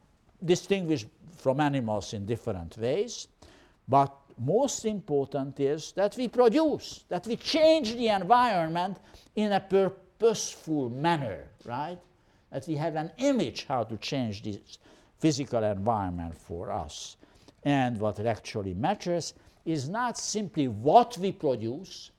distinguish 0.43 1.05
from 1.37 1.59
animals 1.59 2.13
in 2.13 2.25
different 2.25 2.77
ways, 2.77 3.27
but 3.87 4.11
most 4.39 4.85
important 4.85 5.59
is 5.59 5.91
that 5.93 6.15
we 6.17 6.27
produce, 6.27 7.05
that 7.09 7.25
we 7.27 7.35
change 7.35 7.95
the 7.95 8.07
environment 8.09 8.97
in 9.35 9.51
a 9.51 9.59
purposeful 9.59 10.89
manner, 10.89 11.45
right? 11.65 11.99
That 12.51 12.67
we 12.67 12.75
have 12.75 12.95
an 12.95 13.11
image 13.17 13.65
how 13.65 13.83
to 13.83 13.97
change 13.97 14.43
this 14.43 14.77
physical 15.19 15.63
environment 15.63 16.37
for 16.37 16.71
us. 16.71 17.17
And 17.63 17.99
what 17.99 18.19
actually 18.19 18.73
matters 18.73 19.33
is 19.65 19.87
not 19.87 20.17
simply 20.17 20.67
what 20.67 21.17
we 21.17 21.31
produce, 21.31 22.11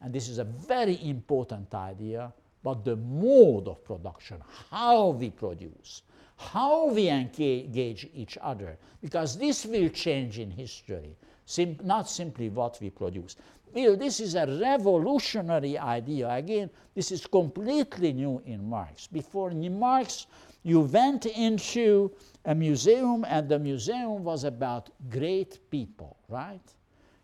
and 0.00 0.12
this 0.12 0.28
is 0.28 0.38
a 0.38 0.44
very 0.44 0.98
important 1.02 1.72
idea, 1.74 2.32
but 2.62 2.84
the 2.84 2.96
mode 2.96 3.68
of 3.68 3.84
production, 3.84 4.38
how 4.70 5.08
we 5.10 5.30
produce, 5.30 6.02
how 6.36 6.88
we 6.88 7.08
engage 7.08 8.08
each 8.14 8.36
other, 8.42 8.76
because 9.00 9.38
this 9.38 9.64
will 9.64 9.88
change 9.90 10.38
in 10.38 10.50
history, 10.50 11.16
sim 11.50 11.76
not 11.82 12.08
simply 12.08 12.48
what 12.48 12.78
we 12.80 12.90
produce. 12.90 13.36
This 13.72 14.20
is 14.20 14.34
a 14.34 14.46
revolutionary 14.46 15.78
idea. 15.78 16.28
Again, 16.28 16.70
this 16.94 17.12
is 17.12 17.26
completely 17.26 18.12
new 18.12 18.42
in 18.46 18.68
Marx. 18.68 19.06
Before 19.06 19.50
in 19.50 19.78
Marx, 19.78 20.26
you 20.62 20.80
went 20.80 21.26
into 21.26 22.10
a 22.44 22.54
museum, 22.54 23.24
and 23.28 23.48
the 23.48 23.58
museum 23.58 24.24
was 24.24 24.44
about 24.44 24.90
great 25.08 25.58
people, 25.70 26.16
right? 26.28 26.74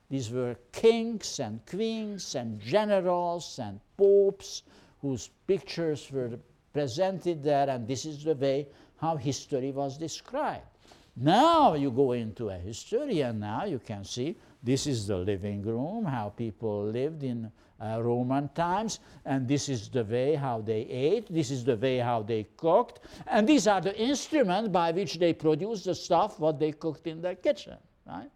These 0.09 0.31
were 0.31 0.57
kings 0.73 1.41
and 1.41 1.65
queens 1.67 2.35
and 2.35 2.61
generals 2.61 3.59
and 3.59 3.81
popes 3.97 4.63
whose 5.03 5.31
pictures 5.47 6.11
were 6.13 6.39
presented 6.73 7.43
there, 7.43 7.69
and 7.69 7.87
this 7.89 8.05
is 8.05 8.25
the 8.25 8.35
way 8.35 8.69
how 8.99 9.17
history 9.17 9.73
was 9.73 9.99
described. 9.99 10.76
Now 11.17 11.75
you 11.75 11.91
go 11.91 12.13
into 12.13 12.51
a 12.51 12.59
history, 12.59 13.23
and 13.23 13.41
now 13.41 13.65
you 13.65 13.79
can 13.79 14.05
see 14.05 14.37
this 14.63 14.87
is 14.87 15.07
the 15.07 15.17
living 15.17 15.63
room, 15.63 16.05
how 16.05 16.29
people 16.29 16.85
lived 16.85 17.23
in 17.23 17.51
uh, 17.81 18.03
Roman 18.03 18.49
times, 18.51 19.01
and 19.25 19.49
this 19.49 19.69
is 19.69 19.89
the 19.89 20.05
way 20.05 20.35
how 20.35 20.61
they 20.61 20.83
ate, 20.83 21.33
this 21.33 21.51
is 21.51 21.65
the 21.65 21.77
way 21.77 21.99
how 21.99 22.23
they 22.23 22.47
cooked, 22.57 23.01
and 23.27 23.49
these 23.49 23.67
are 23.67 23.81
the 23.81 23.99
instruments 23.99 24.69
by 24.69 24.91
which 24.91 25.19
they 25.19 25.33
produced 25.33 25.85
the 25.85 25.95
stuff 25.95 26.39
what 26.39 26.59
they 26.59 26.73
cooked 26.73 27.07
in 27.07 27.23
their 27.23 27.35
kitchen, 27.35 27.77
right? 28.07 28.31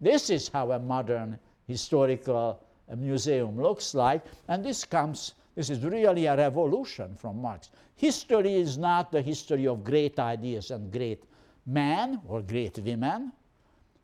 This 0.00 0.30
is 0.30 0.48
how 0.48 0.72
a 0.72 0.78
modern 0.78 1.38
historical 1.66 2.62
uh, 2.90 2.96
museum 2.96 3.60
looks 3.60 3.94
like, 3.94 4.24
and 4.48 4.64
this 4.64 4.84
comes, 4.84 5.34
this 5.54 5.68
is 5.68 5.84
really 5.84 6.26
a 6.26 6.36
revolution 6.36 7.14
from 7.16 7.40
Marx. 7.42 7.70
History 7.96 8.54
is 8.54 8.78
not 8.78 9.10
the 9.10 9.22
history 9.22 9.66
of 9.66 9.84
great 9.84 10.18
ideas 10.18 10.70
and 10.70 10.92
great 10.92 11.24
men 11.66 12.20
or 12.28 12.42
great 12.42 12.78
women. 12.78 13.32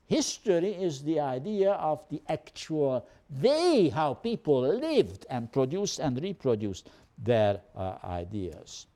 History 0.06 0.74
is 0.74 1.02
the 1.02 1.20
idea 1.20 1.72
of 1.72 2.04
the 2.10 2.20
actual 2.28 3.06
way 3.40 3.88
how 3.88 4.14
people 4.14 4.60
lived 4.60 5.24
and 5.30 5.50
produced 5.50 6.00
and 6.00 6.20
reproduced 6.20 6.90
their 7.16 7.60
uh, 7.74 7.96
ideas. 8.04 8.86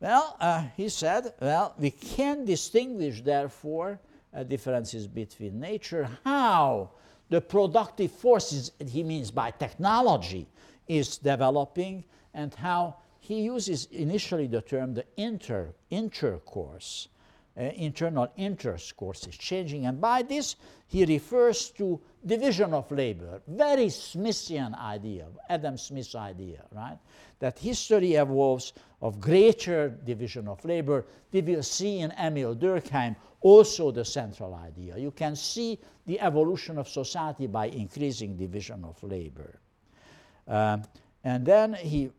Well, 0.00 0.36
uh, 0.40 0.64
he 0.76 0.88
said, 0.88 1.34
well, 1.40 1.74
we 1.78 1.90
can 1.90 2.44
distinguish, 2.44 3.20
therefore, 3.22 4.00
uh, 4.32 4.42
differences 4.42 5.06
between 5.06 5.60
nature. 5.60 6.08
How 6.24 6.90
the 7.30 7.40
productive 7.40 8.12
forces, 8.12 8.72
he 8.86 9.02
means 9.02 9.30
by 9.30 9.50
technology, 9.50 10.46
is 10.86 11.18
developing, 11.18 12.04
and 12.32 12.54
how 12.54 12.96
he 13.20 13.42
uses 13.42 13.86
initially 13.86 14.46
the 14.46 14.60
term 14.60 14.94
the 14.94 15.06
inter, 15.16 15.74
intercourse 15.90 17.08
uh, 17.56 17.62
internal 17.76 18.28
intercourse 18.36 19.26
is 19.26 19.36
changing. 19.36 19.86
And 19.86 20.00
by 20.00 20.22
this, 20.22 20.56
he 20.86 21.04
refers 21.04 21.70
to 21.70 22.00
division 22.26 22.74
of 22.74 22.90
labor, 22.90 23.42
very 23.46 23.86
Smithian 23.86 24.78
idea, 24.78 25.26
Adam 25.48 25.76
Smith's 25.76 26.14
idea, 26.14 26.64
right? 26.72 26.98
That 27.38 27.58
history 27.58 28.14
evolves 28.14 28.72
of 29.00 29.20
greater 29.20 29.88
division 29.88 30.48
of 30.48 30.64
labor. 30.64 31.04
We 31.32 31.42
will 31.42 31.62
see 31.62 32.00
in 32.00 32.12
Emil 32.12 32.56
Durkheim 32.56 33.16
also 33.40 33.90
the 33.90 34.04
central 34.04 34.54
idea. 34.54 34.96
You 34.96 35.10
can 35.10 35.36
see 35.36 35.78
the 36.06 36.20
evolution 36.20 36.78
of 36.78 36.88
society 36.88 37.46
by 37.46 37.66
increasing 37.66 38.36
division 38.36 38.84
of 38.84 39.02
labor. 39.02 39.60
Um, 40.48 40.82
and 41.22 41.44
then 41.44 41.74
he 41.74 42.10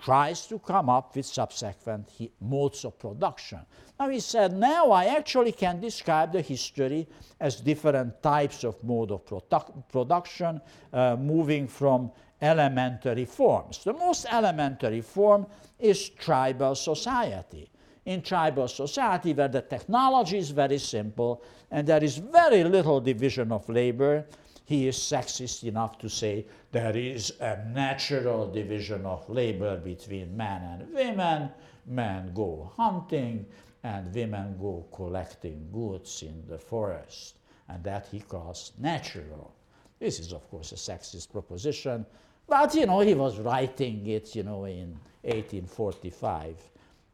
tries 0.00 0.46
to 0.46 0.58
come 0.58 0.88
up 0.88 1.14
with 1.16 1.26
subsequent 1.26 2.10
modes 2.40 2.84
of 2.84 2.98
production. 2.98 3.60
Now 3.98 4.08
he 4.08 4.20
said, 4.20 4.52
now 4.52 4.90
I 4.90 5.06
actually 5.06 5.52
can 5.52 5.80
describe 5.80 6.32
the 6.32 6.40
history 6.40 7.08
as 7.40 7.60
different 7.60 8.22
types 8.22 8.64
of 8.64 8.82
mode 8.84 9.10
of 9.10 9.24
produ 9.24 9.88
production, 9.90 10.60
uh, 10.92 11.16
moving 11.16 11.66
from 11.66 12.12
elementary 12.40 13.24
forms. 13.24 13.82
The 13.82 13.92
most 13.92 14.26
elementary 14.30 15.00
form 15.00 15.46
is 15.78 16.08
tribal 16.10 16.74
society. 16.74 17.70
In 18.06 18.22
tribal 18.22 18.68
society, 18.68 19.34
where 19.34 19.48
the 19.48 19.60
technology 19.60 20.38
is 20.38 20.50
very 20.50 20.78
simple 20.78 21.42
and 21.70 21.86
there 21.86 22.02
is 22.02 22.16
very 22.16 22.64
little 22.64 23.00
division 23.00 23.52
of 23.52 23.68
labor, 23.68 24.24
he 24.68 24.86
is 24.86 24.98
sexist 24.98 25.64
enough 25.64 25.96
to 25.96 26.10
say 26.10 26.44
there 26.72 26.94
is 26.94 27.32
a 27.40 27.56
natural 27.70 28.52
division 28.52 29.06
of 29.06 29.26
labor 29.30 29.78
between 29.78 30.36
men 30.36 30.60
and 30.62 30.92
women. 30.92 31.50
Men 31.86 32.32
go 32.34 32.70
hunting 32.76 33.46
and 33.82 34.14
women 34.14 34.58
go 34.60 34.84
collecting 34.92 35.70
goods 35.72 36.22
in 36.22 36.44
the 36.46 36.58
forest, 36.58 37.36
and 37.70 37.82
that 37.82 38.08
he 38.10 38.20
calls 38.20 38.72
natural. 38.76 39.54
This 39.98 40.20
is, 40.20 40.34
of 40.34 40.46
course, 40.50 40.72
a 40.72 40.74
sexist 40.74 41.32
proposition, 41.32 42.04
but 42.46 42.74
you 42.74 42.84
know, 42.84 43.00
he 43.00 43.14
was 43.14 43.38
writing 43.38 44.06
it, 44.06 44.36
you 44.36 44.42
know, 44.42 44.66
in 44.66 44.98
1845. 45.22 46.56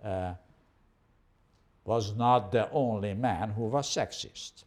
Uh, 0.03 0.35
was 1.85 2.17
not 2.17 2.51
the 2.51 2.69
only 2.73 3.15
man 3.15 3.51
who 3.51 3.67
was 3.67 3.89
sexist. 3.89 4.65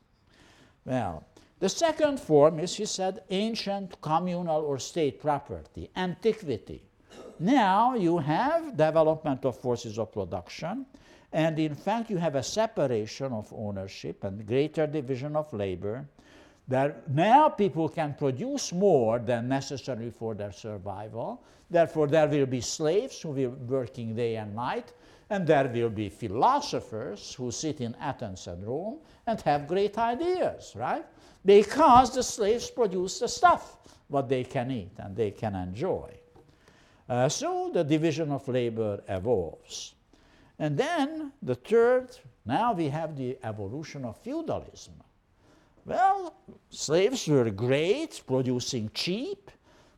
Well, 0.86 1.26
the 1.60 1.70
second 1.70 2.20
form 2.20 2.60
is, 2.60 2.76
he 2.76 2.86
said, 2.86 3.24
ancient 3.30 4.00
communal 4.02 4.62
or 4.62 4.78
state 4.78 5.20
property, 5.20 5.90
antiquity. 5.96 6.84
Now 7.40 7.96
you 7.96 8.18
have 8.20 8.78
development 8.78 9.46
of 9.46 9.58
forces 9.58 9.98
of 9.98 10.12
production, 10.12 10.86
and 11.34 11.58
in 11.60 11.76
fact 11.76 12.10
you 12.10 12.18
have 12.18 12.36
a 12.36 12.44
separation 12.44 13.34
of 13.34 13.52
ownership 13.54 14.24
and 14.24 14.46
greater 14.46 14.88
division 14.88 15.36
of 15.36 15.52
labor. 15.54 16.08
That 16.68 17.10
now 17.10 17.50
people 17.50 17.90
can 17.90 18.14
produce 18.14 18.74
more 18.74 19.20
than 19.20 19.48
necessary 19.48 20.10
for 20.12 20.36
their 20.36 20.52
survival. 20.52 21.42
Therefore, 21.70 22.08
there 22.08 22.28
will 22.28 22.46
be 22.46 22.60
slaves 22.60 23.22
who 23.22 23.30
will 23.30 23.36
be 23.36 23.48
working 23.48 24.16
day 24.16 24.36
and 24.36 24.54
night, 24.54 24.92
and 25.30 25.48
there 25.48 25.68
will 25.68 25.90
be 25.90 26.10
philosophers 26.10 27.34
who 27.34 27.52
sit 27.52 27.82
in 27.82 27.96
Athens 27.96 28.48
and 28.48 28.66
Rome 28.66 28.98
and 29.28 29.40
have 29.42 29.68
great 29.68 29.98
ideas, 29.98 30.74
right? 30.76 31.06
Because 31.48 32.14
the 32.14 32.22
slaves 32.22 32.70
produce 32.70 33.20
the 33.20 33.28
stuff 33.28 33.78
what 34.10 34.28
they 34.28 34.44
can 34.44 34.70
eat 34.70 34.92
and 34.98 35.16
they 35.16 35.32
can 35.32 35.56
enjoy. 35.56 36.12
Uh, 37.08 37.30
so 37.30 37.72
the 37.74 37.86
division 37.86 38.34
of 38.34 38.46
labor 38.50 39.02
evolves. 39.08 39.96
And 40.60 40.78
then 40.78 41.32
the 41.42 41.56
third, 41.56 42.18
now 42.46 42.74
we 42.74 42.90
have 42.90 43.16
the 43.16 43.38
evolution 43.44 44.04
of 44.04 44.18
feudalism. 44.18 44.96
Well, 45.86 46.36
slaves 46.70 47.26
were 47.30 47.50
great, 47.50 48.22
producing 48.28 48.92
cheap, 48.94 49.50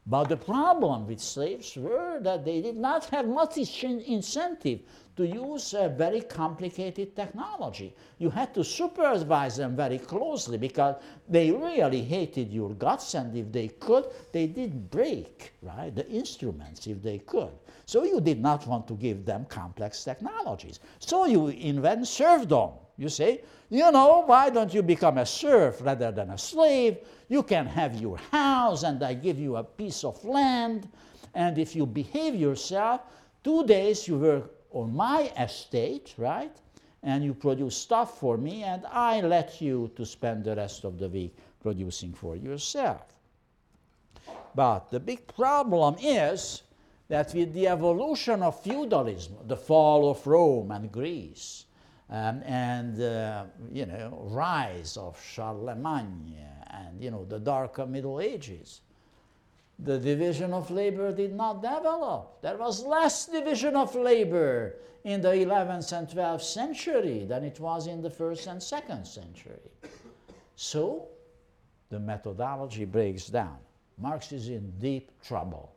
but 0.06 0.26
the 0.26 0.38
problem 0.38 1.08
with 1.08 1.20
slaves 1.20 1.76
were 1.76 2.20
that 2.22 2.46
they 2.46 2.62
did 2.62 2.78
not 2.78 3.06
have 3.06 3.28
much 3.28 3.58
incentive 3.58 4.82
to 5.20 5.28
use 5.28 5.74
a 5.74 5.90
very 5.90 6.22
complicated 6.22 7.14
technology. 7.14 7.94
You 8.20 8.30
had 8.30 8.54
to 8.54 8.64
supervise 8.64 9.58
them 9.58 9.76
very 9.76 10.00
closely 10.00 10.58
because 10.58 10.96
they 11.28 11.52
really 11.52 12.02
hated 12.02 12.54
your 12.54 12.70
guts, 12.70 13.16
and 13.16 13.36
if 13.36 13.52
they 13.52 13.68
could, 13.68 14.06
they 14.32 14.48
did 14.48 14.90
break 14.90 15.52
right 15.62 15.94
the 15.94 16.08
instruments 16.10 16.88
if 16.88 17.04
they 17.04 17.18
could. 17.18 17.52
So 17.86 18.06
you 18.06 18.22
did 18.22 18.40
not 18.40 18.66
want 18.66 18.88
to 18.88 18.94
give 18.94 19.26
them 19.26 19.44
complex 19.50 20.06
technologies. 20.06 20.80
So 21.00 21.26
you 21.26 21.50
invent 21.50 22.08
serfdom. 22.08 22.70
You 22.98 23.10
say, 23.10 23.42
you 23.70 23.92
know, 23.92 24.24
why 24.26 24.50
don't 24.50 24.74
you 24.74 24.82
become 24.82 25.18
a 25.18 25.26
serf 25.26 25.82
rather 25.82 26.14
than 26.14 26.30
a 26.30 26.38
slave? 26.38 27.00
You 27.28 27.44
can 27.44 27.66
have 27.66 28.00
your 28.00 28.18
house, 28.32 28.84
and 28.84 29.04
I 29.04 29.16
give 29.16 29.38
you 29.38 29.58
a 29.58 29.66
piece 29.66 30.06
of 30.06 30.24
land. 30.24 30.88
And 31.34 31.58
if 31.58 31.76
you 31.76 31.86
behave 31.86 32.36
yourself, 32.36 33.02
two 33.44 33.66
days 33.66 34.08
you 34.08 34.18
work 34.18 34.59
on 34.72 34.96
my 34.96 35.32
estate, 35.38 36.14
right? 36.18 36.56
And 37.04 37.24
you 37.24 37.34
produce 37.34 37.78
stuff 37.78 38.20
for 38.20 38.38
me, 38.38 38.64
and 38.64 38.86
I 38.88 39.22
let 39.22 39.62
you 39.62 39.92
to 39.96 40.06
spend 40.06 40.44
the 40.44 40.56
rest 40.56 40.84
of 40.84 41.00
the 41.00 41.08
week 41.08 41.36
producing 41.62 42.14
for 42.14 42.36
yourself. 42.36 43.02
But 44.56 44.90
the 44.92 45.00
big 45.00 45.28
problem 45.34 45.96
is 46.02 46.64
that 47.08 47.34
with 47.34 47.54
the 47.54 47.68
evolution 47.68 48.44
of 48.44 48.62
feudalism, 48.62 49.36
the 49.48 49.58
fall 49.58 50.10
of 50.10 50.26
Rome 50.26 50.72
and 50.72 50.92
Greece, 50.92 51.66
um, 52.10 52.42
and 52.44 53.00
uh, 53.02 53.46
you 53.72 53.86
know 53.86 54.28
rise 54.32 54.98
of 54.98 55.22
Charlemagne 55.24 56.36
and 56.72 57.02
you 57.02 57.12
know 57.12 57.26
the 57.26 57.40
darker 57.40 57.86
Middle 57.86 58.20
Ages, 58.20 58.82
the 59.84 59.98
division 59.98 60.54
of 60.54 60.70
labor 60.70 61.12
did 61.12 61.34
not 61.34 61.62
develop. 61.62 62.42
There 62.42 62.58
was 62.58 62.84
less 62.84 63.26
division 63.26 63.76
of 63.76 63.96
labor 63.96 64.76
in 65.04 65.22
the 65.22 65.30
11th 65.30 65.94
and 65.94 66.08
12th 66.08 66.42
century 66.42 67.26
than 67.26 67.44
it 67.44 67.60
was 67.60 67.88
in 67.88 68.02
the 68.02 68.10
first 68.10 68.48
and 68.48 68.62
second 68.62 69.06
century. 69.06 69.72
So 70.56 71.08
the 71.90 72.00
methodology 72.00 72.84
breaks 72.86 73.28
down. 73.28 73.58
Marx 73.98 74.32
is 74.32 74.50
in 74.50 74.72
deep 74.80 75.12
trouble. 75.24 75.72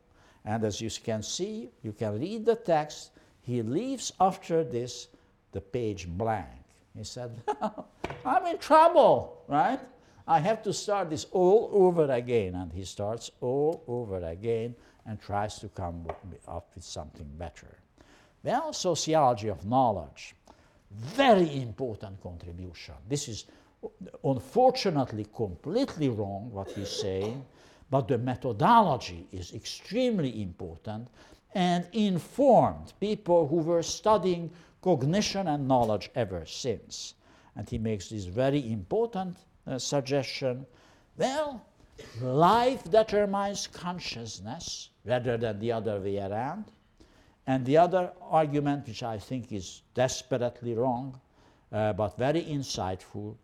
And 0.44 0.64
as 0.64 0.80
you 0.80 0.90
can 0.90 1.22
see, 1.22 1.70
you 1.82 1.92
can 1.92 2.18
read 2.18 2.44
the 2.44 2.56
text. 2.56 3.12
He 3.42 3.62
leaves 3.62 4.12
after 4.20 4.64
this 4.64 5.08
the 5.52 5.60
page 5.60 6.08
blank. 6.08 6.48
He 6.96 7.04
said, 7.04 7.40
I'm 8.24 8.46
in 8.46 8.58
trouble, 8.58 9.42
right? 9.46 9.80
I 10.26 10.38
have 10.40 10.62
to 10.62 10.72
start 10.72 11.10
this 11.10 11.26
all 11.32 11.70
over 11.72 12.10
again. 12.12 12.54
And 12.54 12.72
he 12.72 12.84
starts 12.84 13.30
all 13.40 13.82
over 13.86 14.24
again 14.24 14.74
and 15.06 15.20
tries 15.20 15.58
to 15.58 15.68
come 15.68 16.06
up 16.46 16.70
with 16.74 16.84
something 16.84 17.28
better. 17.38 17.78
Well, 18.44 18.72
sociology 18.72 19.48
of 19.48 19.64
knowledge, 19.66 20.34
very 20.90 21.62
important 21.62 22.20
contribution. 22.22 22.94
This 23.08 23.28
is 23.28 23.46
uh, 23.84 23.88
unfortunately 24.24 25.26
completely 25.34 26.08
wrong 26.08 26.50
what 26.50 26.70
he's 26.70 26.90
saying, 26.90 27.44
but 27.90 28.08
the 28.08 28.18
methodology 28.18 29.26
is 29.32 29.52
extremely 29.54 30.42
important 30.42 31.08
and 31.54 31.86
informed 31.92 32.92
people 32.98 33.46
who 33.46 33.56
were 33.56 33.82
studying 33.82 34.50
cognition 34.80 35.48
and 35.48 35.68
knowledge 35.68 36.10
ever 36.14 36.44
since. 36.46 37.14
And 37.54 37.68
he 37.68 37.78
makes 37.78 38.08
this 38.08 38.24
very 38.24 38.72
important 38.72 39.36
uh, 39.66 39.78
suggestion. 39.78 40.66
Well, 41.16 41.64
life 42.20 42.90
determines 42.90 43.66
consciousness 43.66 44.90
rather 45.04 45.36
than 45.36 45.58
the 45.60 45.72
other 45.72 46.00
way 46.00 46.18
around. 46.18 46.64
And 47.46 47.66
the 47.66 47.76
other 47.78 48.12
argument, 48.20 48.86
which 48.86 49.02
I 49.02 49.18
think 49.18 49.52
is 49.52 49.82
desperately 49.94 50.74
wrong, 50.74 51.20
uh, 51.72 51.92
but 51.92 52.16
very 52.16 52.42
insightful, 52.42 53.36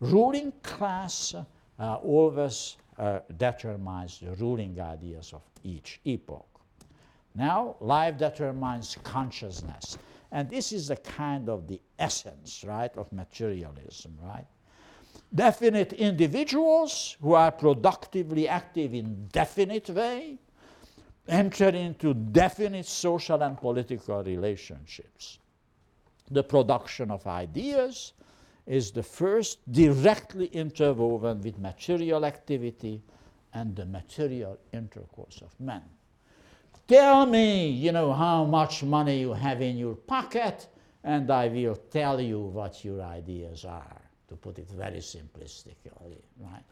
ruling 0.00 0.52
class 0.62 1.34
uh, 1.78 1.94
always 1.96 2.76
uh, 2.98 3.20
determines 3.36 4.20
the 4.20 4.34
ruling 4.36 4.80
ideas 4.80 5.32
of 5.32 5.42
each 5.64 6.00
epoch. 6.04 6.46
Now, 7.34 7.76
life 7.80 8.18
determines 8.18 8.96
consciousness. 9.02 9.98
And 10.32 10.48
this 10.48 10.72
is 10.72 10.88
the 10.88 10.96
kind 10.96 11.48
of 11.48 11.66
the 11.66 11.80
essence, 11.98 12.64
right, 12.66 12.94
of 12.96 13.12
materialism, 13.12 14.16
right? 14.22 14.46
Definite 15.34 15.92
individuals 15.92 17.16
who 17.20 17.34
are 17.34 17.52
productively 17.52 18.48
active 18.48 18.94
in 18.94 19.26
definite 19.28 19.88
way 19.90 20.38
enter 21.28 21.68
into 21.68 22.14
definite 22.14 22.86
social 22.86 23.42
and 23.42 23.56
political 23.56 24.22
relationships. 24.22 25.38
The 26.30 26.42
production 26.42 27.10
of 27.10 27.26
ideas 27.26 28.12
is 28.66 28.90
the 28.90 29.02
first 29.02 29.58
directly 29.72 30.46
interwoven 30.46 31.40
with 31.40 31.58
material 31.58 32.24
activity 32.24 33.02
and 33.52 33.74
the 33.74 33.86
material 33.86 34.58
intercourse 34.72 35.40
of 35.42 35.58
men. 35.58 35.82
Tell 36.86 37.26
me, 37.26 37.68
you 37.68 37.92
know, 37.92 38.12
how 38.12 38.44
much 38.44 38.82
money 38.82 39.20
you 39.20 39.32
have 39.32 39.62
in 39.62 39.76
your 39.76 39.94
pocket, 39.94 40.66
and 41.04 41.30
I 41.30 41.48
will 41.48 41.76
tell 41.76 42.20
you 42.20 42.40
what 42.40 42.84
your 42.84 43.00
ideas 43.02 43.64
are, 43.64 44.00
to 44.30 44.36
put 44.36 44.58
it 44.58 44.68
very 44.70 44.98
simplistically, 44.98 46.22
right? 46.38 46.62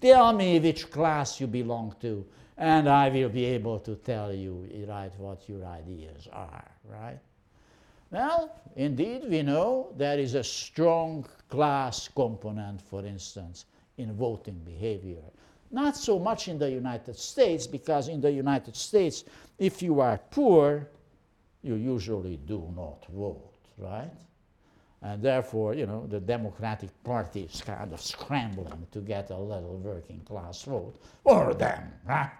Tell 0.00 0.32
me 0.32 0.58
which 0.60 0.90
class 0.90 1.40
you 1.40 1.48
belong 1.48 1.94
to, 2.00 2.24
and 2.56 2.88
I 2.88 3.08
will 3.08 3.28
be 3.28 3.44
able 3.44 3.80
to 3.80 3.96
tell 3.96 4.32
you, 4.32 4.86
right, 4.88 5.12
what 5.18 5.48
your 5.48 5.64
ideas 5.66 6.28
are, 6.32 6.70
right? 6.84 7.18
Well, 8.10 8.56
indeed, 8.76 9.24
we 9.28 9.42
know 9.42 9.92
there 9.96 10.18
is 10.18 10.34
a 10.34 10.44
strong 10.44 11.26
class 11.50 12.08
component, 12.08 12.80
for 12.80 13.04
instance, 13.04 13.66
in 13.98 14.14
voting 14.14 14.60
behavior. 14.64 15.24
Not 15.70 15.96
so 15.96 16.18
much 16.18 16.48
in 16.48 16.58
the 16.58 16.70
United 16.70 17.18
States, 17.18 17.66
because 17.66 18.08
in 18.08 18.20
the 18.20 18.32
United 18.32 18.76
States, 18.76 19.24
if 19.58 19.82
you 19.82 20.00
are 20.00 20.18
poor, 20.30 20.88
you 21.62 21.74
usually 21.74 22.36
do 22.36 22.72
not 22.74 23.04
vote, 23.12 23.52
right? 23.76 24.14
And 25.02 25.22
therefore, 25.22 25.74
you 25.74 25.86
know, 25.86 26.06
the 26.06 26.20
Democratic 26.20 26.90
Party 27.04 27.48
is 27.52 27.60
kind 27.60 27.92
of 27.92 28.00
scrambling 28.00 28.86
to 28.90 29.00
get 29.00 29.30
a 29.30 29.36
little 29.36 29.76
working 29.78 30.20
class 30.20 30.62
vote 30.62 30.96
for 31.22 31.54
them, 31.54 31.92
right? 32.06 32.30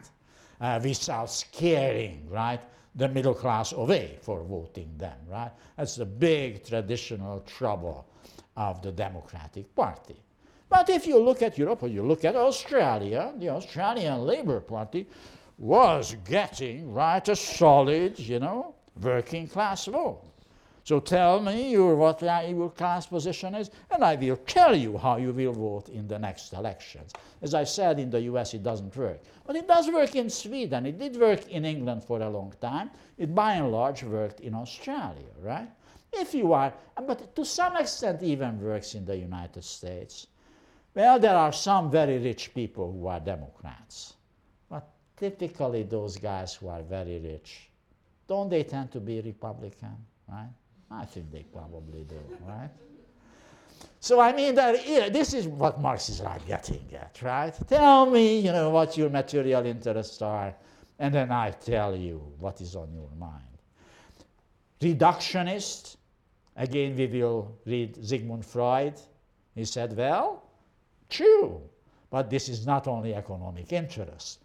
Uh, 0.60 0.80
without 0.82 1.30
scaring, 1.30 2.28
right, 2.28 2.60
the 2.96 3.08
middle 3.08 3.34
class 3.34 3.72
away 3.72 4.18
for 4.20 4.42
voting 4.42 4.92
them, 4.96 5.16
right? 5.30 5.52
That's 5.76 5.94
the 5.94 6.04
big 6.04 6.64
traditional 6.64 7.40
trouble 7.40 8.06
of 8.56 8.82
the 8.82 8.90
Democratic 8.90 9.72
Party. 9.76 10.16
But 10.68 10.90
if 10.90 11.06
you 11.06 11.18
look 11.18 11.42
at 11.42 11.56
Europe 11.56 11.84
or 11.84 11.88
you 11.88 12.02
look 12.02 12.24
at 12.24 12.34
Australia, 12.34 13.32
the 13.38 13.50
Australian 13.50 14.26
Labour 14.26 14.60
Party 14.60 15.06
was 15.56 16.16
getting, 16.24 16.92
right, 16.92 17.26
a 17.28 17.36
solid, 17.36 18.18
you 18.18 18.40
know, 18.40 18.74
working 19.00 19.46
class 19.46 19.86
vote. 19.86 20.24
So 20.88 21.00
tell 21.00 21.42
me 21.42 21.72
your, 21.72 21.96
what 21.96 22.22
your 22.22 22.70
class 22.70 23.04
position 23.04 23.54
is, 23.54 23.70
and 23.90 24.02
I 24.02 24.14
will 24.14 24.38
tell 24.38 24.74
you 24.74 24.96
how 24.96 25.18
you 25.18 25.34
will 25.34 25.52
vote 25.52 25.90
in 25.90 26.08
the 26.08 26.18
next 26.18 26.54
elections. 26.54 27.12
As 27.42 27.52
I 27.52 27.64
said, 27.64 28.00
in 28.00 28.08
the 28.08 28.22
US 28.22 28.54
it 28.54 28.62
doesn't 28.62 28.96
work. 28.96 29.20
But 29.46 29.56
it 29.56 29.68
does 29.68 29.90
work 29.90 30.16
in 30.16 30.30
Sweden. 30.30 30.86
It 30.86 30.98
did 30.98 31.20
work 31.20 31.46
in 31.50 31.66
England 31.66 32.04
for 32.04 32.22
a 32.22 32.30
long 32.30 32.54
time. 32.62 32.88
It 33.18 33.34
by 33.34 33.56
and 33.56 33.70
large 33.70 34.02
worked 34.02 34.40
in 34.40 34.54
Australia, 34.54 35.28
right? 35.42 35.68
If 36.10 36.32
you 36.32 36.54
are, 36.54 36.72
but 37.06 37.36
to 37.36 37.44
some 37.44 37.76
extent 37.76 38.22
even 38.22 38.58
works 38.58 38.94
in 38.94 39.04
the 39.04 39.18
United 39.18 39.64
States. 39.64 40.28
Well, 40.94 41.18
there 41.18 41.36
are 41.36 41.52
some 41.52 41.90
very 41.90 42.16
rich 42.16 42.54
people 42.54 42.92
who 42.92 43.08
are 43.08 43.20
Democrats. 43.20 44.14
But 44.70 44.88
typically 45.18 45.82
those 45.82 46.16
guys 46.16 46.54
who 46.54 46.68
are 46.68 46.80
very 46.80 47.18
rich, 47.18 47.68
don't 48.26 48.48
they 48.48 48.62
tend 48.62 48.90
to 48.92 49.00
be 49.00 49.20
Republican, 49.20 49.94
right? 50.26 50.48
I 50.90 51.04
think 51.04 51.30
they 51.30 51.44
probably 51.52 52.04
do, 52.04 52.20
right? 52.46 52.70
So 54.00 54.20
I 54.20 54.32
mean 54.32 54.54
that 54.54 54.84
this 55.12 55.34
is 55.34 55.46
what 55.46 55.80
Marx 55.80 56.08
is 56.08 56.20
like 56.20 56.46
getting 56.46 56.84
at, 56.94 57.20
right? 57.22 57.54
Tell 57.68 58.06
me, 58.06 58.40
you 58.40 58.52
know, 58.52 58.70
what 58.70 58.96
your 58.96 59.10
material 59.10 59.66
interests 59.66 60.22
are, 60.22 60.54
and 60.98 61.14
then 61.14 61.30
I 61.30 61.50
tell 61.50 61.94
you 61.94 62.18
what 62.38 62.60
is 62.60 62.74
on 62.74 62.92
your 62.92 63.10
mind. 63.18 63.44
Reductionist, 64.80 65.96
again 66.56 66.96
we 66.96 67.06
will 67.06 67.56
read 67.66 68.04
Sigmund 68.04 68.44
Freud. 68.46 68.94
He 69.54 69.64
said, 69.64 69.96
well, 69.96 70.44
true, 71.10 71.60
but 72.10 72.30
this 72.30 72.48
is 72.48 72.64
not 72.66 72.86
only 72.86 73.14
economic 73.14 73.72
interest. 73.72 74.44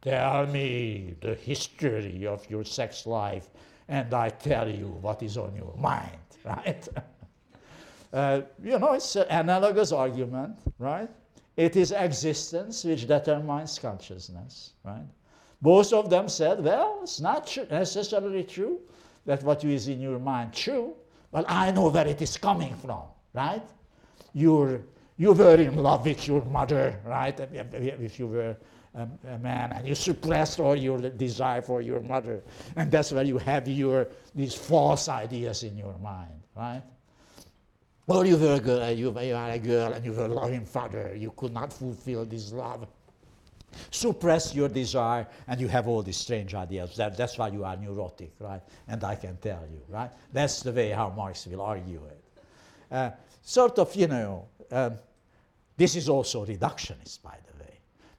Tell 0.00 0.46
me 0.46 1.14
the 1.20 1.34
history 1.34 2.26
of 2.26 2.48
your 2.50 2.64
sex 2.64 3.06
life 3.06 3.48
and 3.88 4.12
I 4.14 4.30
tell 4.30 4.68
you 4.68 4.86
what 5.00 5.22
is 5.22 5.36
on 5.36 5.54
your 5.54 5.74
mind, 5.76 6.18
right? 6.44 6.88
uh, 8.12 8.42
you 8.62 8.78
know, 8.78 8.92
it's 8.92 9.16
an 9.16 9.26
analogous 9.28 9.92
argument, 9.92 10.58
right? 10.78 11.08
It 11.56 11.76
is 11.76 11.92
existence 11.92 12.84
which 12.84 13.06
determines 13.06 13.78
consciousness, 13.78 14.72
right? 14.84 15.06
Both 15.62 15.92
of 15.92 16.10
them 16.10 16.28
said, 16.28 16.62
well, 16.62 17.00
it's 17.02 17.20
not 17.20 17.46
tr- 17.46 17.62
necessarily 17.70 18.44
true 18.44 18.80
that 19.24 19.42
what 19.42 19.64
is 19.64 19.88
in 19.88 20.00
your 20.00 20.18
mind 20.18 20.52
true, 20.52 20.94
but 21.30 21.44
I 21.48 21.70
know 21.70 21.88
where 21.88 22.06
it 22.06 22.20
is 22.20 22.36
coming 22.36 22.74
from, 22.76 23.02
right? 23.32 23.62
You're, 24.34 24.82
you 25.16 25.32
were 25.32 25.54
in 25.54 25.76
love 25.76 26.04
with 26.04 26.26
your 26.26 26.44
mother, 26.44 27.00
right? 27.04 27.38
If 27.40 28.18
you 28.18 28.26
were 28.26 28.56
a, 28.94 29.08
a, 29.28 29.38
man 29.38 29.72
and 29.72 29.86
you 29.86 29.94
suppressed 29.94 30.60
all 30.60 30.76
your 30.76 30.98
desire 30.98 31.62
for 31.62 31.82
your 31.82 32.00
mother 32.00 32.42
and 32.76 32.90
that's 32.90 33.12
where 33.12 33.24
you 33.24 33.38
have 33.38 33.66
your 33.68 34.08
these 34.34 34.54
false 34.54 35.08
ideas 35.08 35.62
in 35.62 35.76
your 35.76 35.96
mind 35.98 36.40
right? 36.56 36.82
Or 38.06 38.26
you 38.26 38.36
were 38.36 38.54
a 38.54 38.60
girl 38.60 38.90
you, 38.90 39.18
you 39.20 39.34
are 39.34 39.50
a 39.50 39.58
girl 39.58 39.92
and 39.92 40.04
you 40.04 40.12
were 40.12 40.26
a 40.26 40.28
loving 40.28 40.64
father. 40.64 41.14
You 41.16 41.32
could 41.36 41.52
not 41.52 41.72
fulfill 41.72 42.24
this 42.24 42.52
love. 42.52 42.86
Suppress 43.90 44.54
your 44.54 44.68
desire 44.68 45.26
and 45.48 45.60
you 45.60 45.68
have 45.68 45.88
all 45.88 46.02
these 46.02 46.18
strange 46.18 46.54
ideas. 46.54 46.96
That, 46.96 47.16
that's 47.16 47.38
why 47.38 47.48
you 47.48 47.64
are 47.64 47.76
neurotic 47.76 48.32
right? 48.38 48.62
And 48.86 49.02
i 49.02 49.16
can 49.16 49.36
tell 49.38 49.66
you 49.70 49.80
right? 49.88 50.10
That's 50.32 50.62
the 50.62 50.72
way 50.72 50.90
how 50.90 51.10
marx 51.10 51.46
will 51.46 51.62
argue 51.62 52.00
it. 52.06 52.24
Uh, 52.92 53.10
sort 53.42 53.78
of 53.78 53.94
you 53.96 54.06
know 54.06 54.46
um, 54.70 54.98
this 55.76 55.96
is 55.96 56.08
also 56.08 56.46
reductionist 56.46 57.22
by 57.22 57.36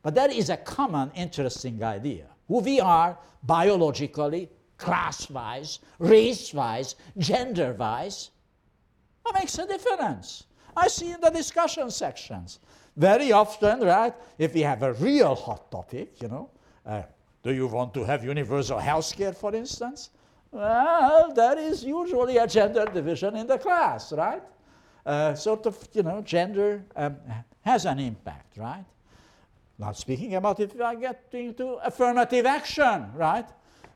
but 0.05 0.13
that 0.13 0.31
is 0.31 0.51
a 0.51 0.57
common, 0.57 1.09
interesting 1.15 1.83
idea. 1.83 2.25
Who 2.47 2.59
we 2.59 2.79
are 2.79 3.17
biologically, 3.41 4.51
class 4.77 5.27
wise, 5.31 5.79
race 5.97 6.53
wise, 6.53 6.95
gender 7.17 7.73
wise, 7.73 8.29
that 9.25 9.33
makes 9.33 9.57
a 9.57 9.65
difference. 9.65 10.43
I 10.77 10.89
see 10.89 11.09
in 11.09 11.19
the 11.21 11.31
discussion 11.31 11.89
sections. 11.89 12.59
Very 12.95 13.31
often, 13.31 13.79
right, 13.79 14.13
if 14.37 14.53
we 14.53 14.61
have 14.61 14.83
a 14.83 14.93
real 14.93 15.33
hot 15.33 15.71
topic, 15.71 16.21
you 16.21 16.27
know, 16.27 16.51
uh, 16.85 17.01
do 17.41 17.51
you 17.51 17.65
want 17.65 17.91
to 17.95 18.03
have 18.03 18.23
universal 18.23 18.77
health 18.77 19.11
care, 19.17 19.33
for 19.33 19.55
instance? 19.55 20.11
Well, 20.51 21.33
there 21.33 21.57
is 21.57 21.83
usually 21.83 22.37
a 22.37 22.45
gender 22.45 22.85
division 22.85 23.35
in 23.37 23.47
the 23.47 23.57
class, 23.57 24.13
right? 24.13 24.43
Uh, 25.03 25.33
sort 25.33 25.65
of, 25.65 25.75
you 25.93 26.03
know, 26.03 26.21
gender 26.21 26.85
um, 26.95 27.17
has 27.61 27.87
an 27.87 27.97
impact, 27.97 28.55
right? 28.57 28.85
Not 29.77 29.97
speaking 29.97 30.35
about 30.35 30.59
if 30.59 30.73
we 30.73 30.81
are 30.81 30.95
getting 30.95 31.53
to 31.55 31.73
affirmative 31.83 32.45
action, 32.45 33.11
right? 33.13 33.47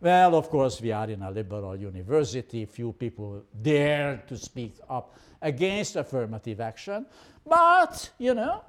Well, 0.02 0.36
of 0.36 0.50
course, 0.50 0.82
we 0.82 0.92
are 0.92 1.10
in 1.10 1.22
a 1.22 1.32
liberal 1.32 1.76
university. 1.76 2.66
Few 2.66 2.94
people 2.94 3.44
dare 3.62 4.24
to 4.28 4.38
speak 4.38 4.76
up 4.90 5.16
against 5.42 5.96
affirmative 5.96 6.60
action. 6.62 7.06
But, 7.46 8.10
you 8.18 8.34
know, 8.34 8.62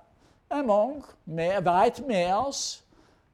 among 0.50 1.04
ma- 1.26 1.60
white 1.60 2.06
males, 2.06 2.82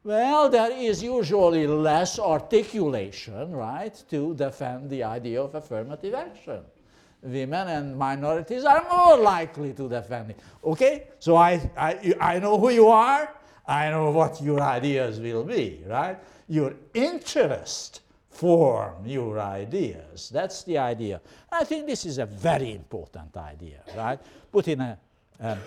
well, 0.05 0.49
there 0.49 0.73
is 0.73 1.03
usually 1.03 1.67
less 1.67 2.19
articulation, 2.19 3.51
right, 3.53 3.95
to 4.11 4.35
defend 4.35 4.89
the 4.89 5.03
idea 5.03 5.43
of 5.43 5.55
affirmative 5.55 6.15
action. 6.15 6.61
Women 7.23 7.69
and 7.69 7.99
minorities 7.99 8.65
are 8.65 8.87
more 8.89 9.19
likely 9.19 9.73
to 9.73 9.89
defend 9.89 10.31
it. 10.31 10.41
Okay? 10.63 11.09
So 11.19 11.37
I, 11.37 11.71
I, 11.77 12.15
I 12.21 12.39
know 12.39 12.59
who 12.59 12.71
you 12.71 12.89
are. 12.89 13.35
I 13.67 13.91
know 13.91 14.11
what 14.11 14.41
your 14.41 14.61
ideas 14.61 15.19
will 15.21 15.45
be, 15.45 15.83
right? 15.87 16.19
Your 16.49 16.75
interest 16.95 18.01
form 18.37 19.07
your 19.07 19.41
ideas. 19.41 20.31
That's 20.31 20.63
the 20.65 20.79
idea. 20.79 21.21
I 21.51 21.65
think 21.65 21.87
this 21.87 22.05
is 22.05 22.19
a 22.19 22.27
very 22.27 22.73
important 22.73 23.37
idea, 23.37 23.83
right? 23.97 24.21
Put 24.53 24.69
in 24.69 24.81
a, 24.81 24.99
a, 25.41 25.49
a 25.49 25.59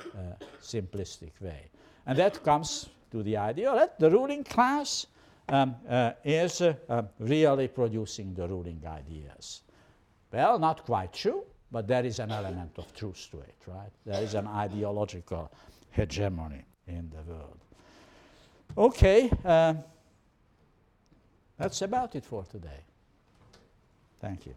simplistic 0.61 1.31
way. 1.41 1.69
And 2.05 2.17
that 2.19 2.43
comes 2.43 2.89
to 3.11 3.23
the 3.23 3.37
idea 3.37 3.73
that 3.73 3.99
the 3.99 4.09
ruling 4.09 4.43
class 4.43 5.07
um, 5.49 5.75
uh, 5.89 6.11
is 6.23 6.61
uh, 6.61 6.75
uh, 6.87 7.03
really 7.19 7.67
producing 7.67 8.33
the 8.35 8.47
ruling 8.47 8.81
ideas. 8.85 9.61
Well, 10.31 10.59
not 10.59 10.85
quite 10.85 11.11
true, 11.11 11.43
but 11.71 11.87
there 11.87 12.05
is 12.05 12.19
an 12.19 12.31
element 12.31 12.77
of 12.77 12.93
truth 12.93 13.27
to 13.31 13.39
it, 13.39 13.55
right? 13.65 13.91
There 14.05 14.21
is 14.21 14.35
an 14.35 14.47
ideological 14.47 15.51
hegemony 15.89 16.63
in 16.87 17.09
the 17.09 17.31
world. 17.31 17.59
Okay, 18.77 19.29
uh, 19.43 19.73
that's 21.57 21.81
about 21.81 22.15
it 22.15 22.25
for 22.25 22.43
today. 22.45 22.81
Thank 24.21 24.45
you. 24.45 24.55